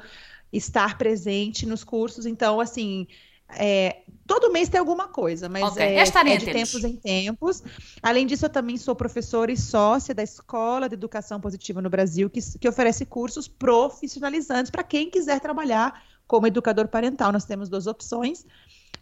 estar 0.51 0.97
presente 0.97 1.67
nos 1.67 1.83
cursos, 1.83 2.25
então 2.25 2.59
assim, 2.59 3.07
é, 3.51 4.03
todo 4.27 4.51
mês 4.51 4.69
tem 4.69 4.79
alguma 4.79 5.07
coisa, 5.07 5.49
mas 5.49 5.71
okay. 5.71 5.83
é, 5.83 5.95
é, 5.97 6.37
de 6.37 6.45
tempos 6.45 6.83
em 6.83 6.95
tempos. 6.95 7.63
Além 8.01 8.25
disso, 8.25 8.45
eu 8.45 8.49
também 8.49 8.77
sou 8.77 8.95
professora 8.95 9.51
e 9.51 9.57
sócia 9.57 10.13
da 10.13 10.21
Escola 10.21 10.87
de 10.87 10.93
Educação 10.93 11.39
Positiva 11.39 11.81
no 11.81 11.89
Brasil, 11.89 12.29
que, 12.29 12.39
que 12.59 12.69
oferece 12.69 13.05
cursos 13.05 13.47
profissionalizantes 13.47 14.69
para 14.69 14.83
quem 14.83 15.09
quiser 15.09 15.39
trabalhar 15.39 16.03
como 16.27 16.45
educador 16.45 16.87
parental. 16.87 17.31
Nós 17.31 17.45
temos 17.45 17.69
duas 17.69 17.87
opções. 17.87 18.45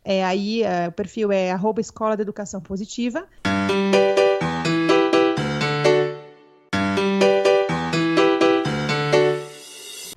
É, 0.04 0.24
aí 0.24 0.64
é, 0.64 0.88
o 0.88 0.92
perfil 0.92 1.32
é 1.32 1.52
arroba 1.52 1.82
Escola 1.82 2.16
de 2.16 2.22
Educação 2.22 2.62
Positiva. 2.62 3.28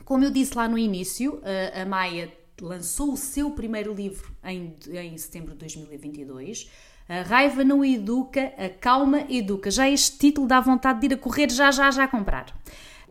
Como 0.05 0.25
eu 0.25 0.31
disse 0.31 0.57
lá 0.57 0.69
no 0.69 0.77
início, 0.77 1.40
a 1.75 1.85
Maia 1.85 2.39
lançou 2.61 3.12
o 3.12 3.16
seu 3.16 3.51
primeiro 3.51 3.92
livro 3.94 4.35
em, 4.44 4.75
em 4.92 5.16
setembro 5.18 5.53
de 5.53 5.59
2022. 5.59 6.70
A 7.09 7.23
raiva 7.23 7.64
não 7.64 7.85
educa, 7.85 8.53
a 8.57 8.68
calma 8.68 9.27
educa. 9.29 9.70
Já 9.70 9.88
este 9.88 10.16
título 10.16 10.46
dá 10.46 10.61
vontade 10.61 11.01
de 11.01 11.07
ir 11.07 11.14
a 11.14 11.18
correr 11.18 11.51
já, 11.51 11.70
já, 11.70 11.90
já 11.90 12.07
comprar. 12.07 12.46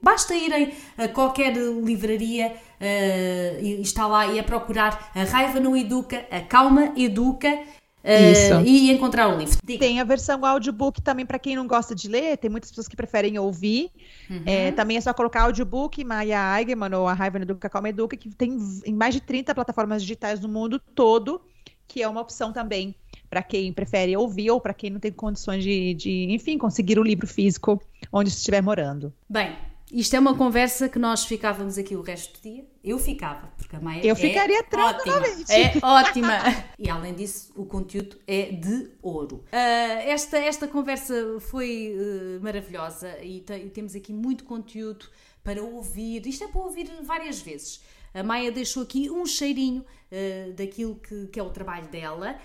Basta 0.02 0.34
irem 0.34 0.74
a 0.98 1.10
qualquer 1.10 1.54
livraria 1.58 2.54
uh, 2.54 3.62
e 3.62 3.82
está 3.82 4.08
lá 4.08 4.28
e 4.28 4.40
a 4.40 4.44
procurar 4.44 5.12
A 5.14 5.24
Raiva 5.24 5.60
Não 5.60 5.76
Educa, 5.76 6.26
A 6.32 6.40
Calma 6.40 6.94
Educa 6.96 7.60
Uh, 8.04 8.64
e 8.66 8.92
encontrar 8.92 9.28
o 9.28 9.38
livro. 9.38 9.58
Diga. 9.64 9.80
Tem 9.80 10.00
a 10.00 10.04
versão 10.04 10.46
audiobook 10.46 11.02
também 11.02 11.26
para 11.26 11.38
quem 11.38 11.56
não 11.56 11.68
gosta 11.68 11.94
de 11.94 12.08
ler, 12.08 12.38
tem 12.38 12.50
muitas 12.50 12.70
pessoas 12.70 12.88
que 12.88 12.96
preferem 12.96 13.38
ouvir. 13.38 13.92
Uhum. 14.30 14.42
É, 14.46 14.72
também 14.72 14.98
é 14.98 15.02
só 15.02 15.14
colocar 15.14 15.44
audiobook, 15.44 16.04
Maya 16.04 16.58
Eigenman 16.58 16.96
ou 16.96 17.08
A 17.08 17.14
Raiva 17.14 17.40
Educa, 17.40 17.70
Calma 17.70 17.90
Educa, 17.90 18.16
que 18.16 18.30
tem 18.30 18.58
em 18.86 18.94
mais 18.94 19.14
de 19.14 19.22
30 19.22 19.54
plataformas 19.54 20.02
digitais 20.02 20.40
no 20.40 20.48
mundo 20.48 20.80
todo, 20.80 21.42
que 21.88 22.02
é 22.02 22.08
uma 22.08 22.22
opção 22.22 22.54
também 22.54 22.96
para 23.30 23.44
quem 23.44 23.72
prefere 23.72 24.16
ouvir 24.18 24.50
ou 24.50 24.60
para 24.60 24.74
quem 24.74 24.90
não 24.90 25.00
tem 25.00 25.12
condições 25.12 25.64
de, 25.64 25.94
de, 25.94 26.28
enfim, 26.32 26.58
conseguir 26.58 26.98
o 26.98 27.04
livro 27.04 27.28
físico 27.28 27.82
onde 28.12 28.30
estiver 28.30 28.62
morando. 28.62 29.14
Bem, 29.30 29.56
isto 29.92 30.16
é 30.16 30.20
uma 30.20 30.36
conversa 30.36 30.88
que 30.88 31.00
nós 31.00 31.26
ficávamos 31.26 31.78
aqui 31.78 31.96
o 31.96 32.02
resto 32.02 32.40
do 32.40 32.44
dia. 32.44 32.66
Eu 32.84 33.00
ficava, 33.00 33.48
porque 33.58 33.76
a 33.76 33.80
Maia 33.80 34.06
Eu 34.06 34.14
é 34.14 34.16
ficaria 34.16 34.64
tranquilamente. 34.64 35.52
É 35.52 35.74
ótima. 35.82 36.38
e 36.78 36.88
além 36.90 37.16
disso, 37.16 37.52
o 37.56 37.66
conteúdo 37.66 38.18
é 38.28 38.52
de 38.52 38.92
ouro. 39.02 39.38
Uh, 39.48 40.06
esta, 40.06 40.38
esta 40.38 40.68
conversa 40.68 41.16
foi 41.40 41.96
uh, 41.96 42.44
maravilhosa 42.44 43.18
e, 43.22 43.38
e 43.38 43.70
temos 43.70 43.96
aqui 43.96 44.14
muito 44.14 44.44
conteúdo 44.44 45.08
para 45.44 45.64
ouvir. 45.64 46.26
Isto 46.28 46.44
é 46.44 46.48
para 46.48 46.62
ouvir 46.62 46.92
várias 47.02 47.42
vezes. 47.42 47.84
A 48.14 48.22
Maia 48.22 48.52
deixou 48.52 48.84
aqui 48.84 49.10
um 49.10 49.26
cheirinho 49.26 49.82
uh, 49.82 50.54
daquilo 50.54 50.96
que, 50.96 51.28
que, 51.28 51.40
é 51.40 51.44
o 51.44 51.50
trabalho 51.50 51.88
dela, 51.88 52.40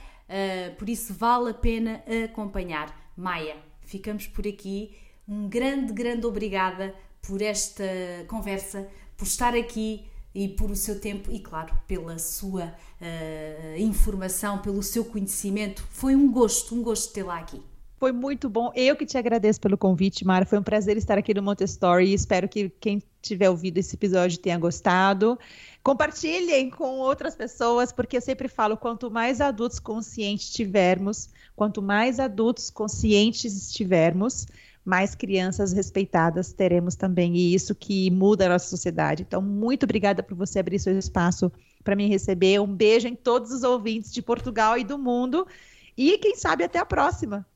por 0.78 0.88
isso 0.88 1.12
vale 1.12 1.50
a 1.50 1.54
pena 1.54 2.02
acompanhar. 2.24 3.12
Maia, 3.14 3.56
ficamos 3.82 4.26
por 4.26 4.46
aqui. 4.48 4.96
Um 5.28 5.48
grande, 5.48 5.92
grande 5.92 6.26
obrigada 6.26 6.94
por 7.26 7.42
esta 7.42 7.84
conversa, 8.28 8.86
por 9.16 9.26
estar 9.26 9.54
aqui 9.54 10.04
e 10.34 10.48
por 10.48 10.70
o 10.70 10.76
seu 10.76 11.00
tempo 11.00 11.30
e, 11.30 11.38
claro, 11.38 11.72
pela 11.86 12.18
sua 12.18 12.64
uh, 12.64 13.78
informação, 13.78 14.58
pelo 14.58 14.82
seu 14.82 15.04
conhecimento. 15.04 15.82
Foi 15.90 16.16
um 16.16 16.30
gosto, 16.30 16.74
um 16.74 16.82
gosto 16.82 17.12
tê-la 17.12 17.38
aqui. 17.38 17.62
Foi 17.98 18.10
muito 18.10 18.50
bom. 18.50 18.72
Eu 18.74 18.96
que 18.96 19.06
te 19.06 19.16
agradeço 19.16 19.60
pelo 19.60 19.78
convite, 19.78 20.26
Mara. 20.26 20.44
Foi 20.44 20.58
um 20.58 20.62
prazer 20.62 20.96
estar 20.96 21.16
aqui 21.16 21.32
no 21.32 21.42
Montessori 21.42 22.12
espero 22.12 22.48
que 22.48 22.68
quem 22.68 23.00
tiver 23.22 23.48
ouvido 23.48 23.78
esse 23.78 23.94
episódio 23.94 24.38
tenha 24.38 24.58
gostado. 24.58 25.38
Compartilhem 25.82 26.68
com 26.68 26.98
outras 26.98 27.34
pessoas, 27.34 27.92
porque 27.92 28.16
eu 28.16 28.20
sempre 28.20 28.48
falo: 28.48 28.76
quanto 28.76 29.10
mais 29.10 29.40
adultos 29.40 29.78
conscientes 29.78 30.50
tivermos, 30.50 31.30
quanto 31.56 31.80
mais 31.80 32.20
adultos 32.20 32.68
conscientes 32.68 33.56
estivermos, 33.56 34.46
mais 34.84 35.14
crianças 35.14 35.72
respeitadas 35.72 36.52
teremos 36.52 36.94
também, 36.94 37.36
e 37.36 37.54
isso 37.54 37.74
que 37.74 38.10
muda 38.10 38.46
a 38.46 38.50
nossa 38.50 38.68
sociedade. 38.68 39.22
Então, 39.26 39.40
muito 39.40 39.84
obrigada 39.84 40.22
por 40.22 40.36
você 40.36 40.58
abrir 40.58 40.78
seu 40.78 40.98
espaço 40.98 41.50
para 41.82 41.96
me 41.96 42.06
receber. 42.06 42.60
Um 42.60 42.74
beijo 42.74 43.08
em 43.08 43.14
todos 43.14 43.50
os 43.50 43.62
ouvintes 43.62 44.12
de 44.12 44.20
Portugal 44.20 44.76
e 44.76 44.84
do 44.84 44.98
mundo, 44.98 45.46
e 45.96 46.18
quem 46.18 46.36
sabe 46.36 46.64
até 46.64 46.78
a 46.78 46.84
próxima. 46.84 47.46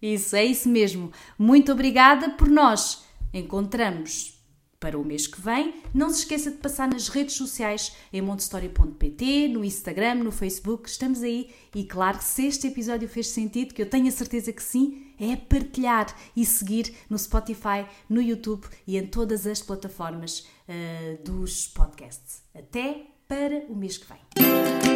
Isso, 0.00 0.36
é 0.36 0.44
isso 0.44 0.68
mesmo. 0.68 1.10
Muito 1.38 1.72
obrigada 1.72 2.30
por 2.30 2.48
nós. 2.48 3.04
Encontramos 3.32 4.35
para 4.78 4.98
o 4.98 5.04
mês 5.04 5.26
que 5.26 5.40
vem. 5.40 5.74
Não 5.92 6.10
se 6.10 6.20
esqueça 6.20 6.50
de 6.50 6.58
passar 6.58 6.88
nas 6.88 7.08
redes 7.08 7.34
sociais 7.34 7.92
em 8.12 8.20
montestory.pt, 8.20 9.48
no 9.48 9.64
Instagram, 9.64 10.16
no 10.16 10.32
Facebook. 10.32 10.88
Estamos 10.88 11.22
aí 11.22 11.50
e 11.74 11.84
claro 11.84 12.18
se 12.20 12.46
este 12.46 12.66
episódio 12.66 13.08
fez 13.08 13.28
sentido, 13.28 13.74
que 13.74 13.82
eu 13.82 13.88
tenho 13.88 14.08
a 14.08 14.12
certeza 14.12 14.52
que 14.52 14.62
sim, 14.62 15.06
é 15.18 15.34
partilhar 15.34 16.14
e 16.36 16.44
seguir 16.44 16.94
no 17.08 17.18
Spotify, 17.18 17.86
no 18.08 18.20
YouTube 18.20 18.66
e 18.86 18.96
em 18.96 19.06
todas 19.06 19.46
as 19.46 19.62
plataformas 19.62 20.40
uh, 20.68 21.22
dos 21.24 21.68
podcasts. 21.68 22.42
Até 22.54 23.06
para 23.28 23.64
o 23.68 23.74
mês 23.74 23.98
que 23.98 24.06
vem. 24.06 24.95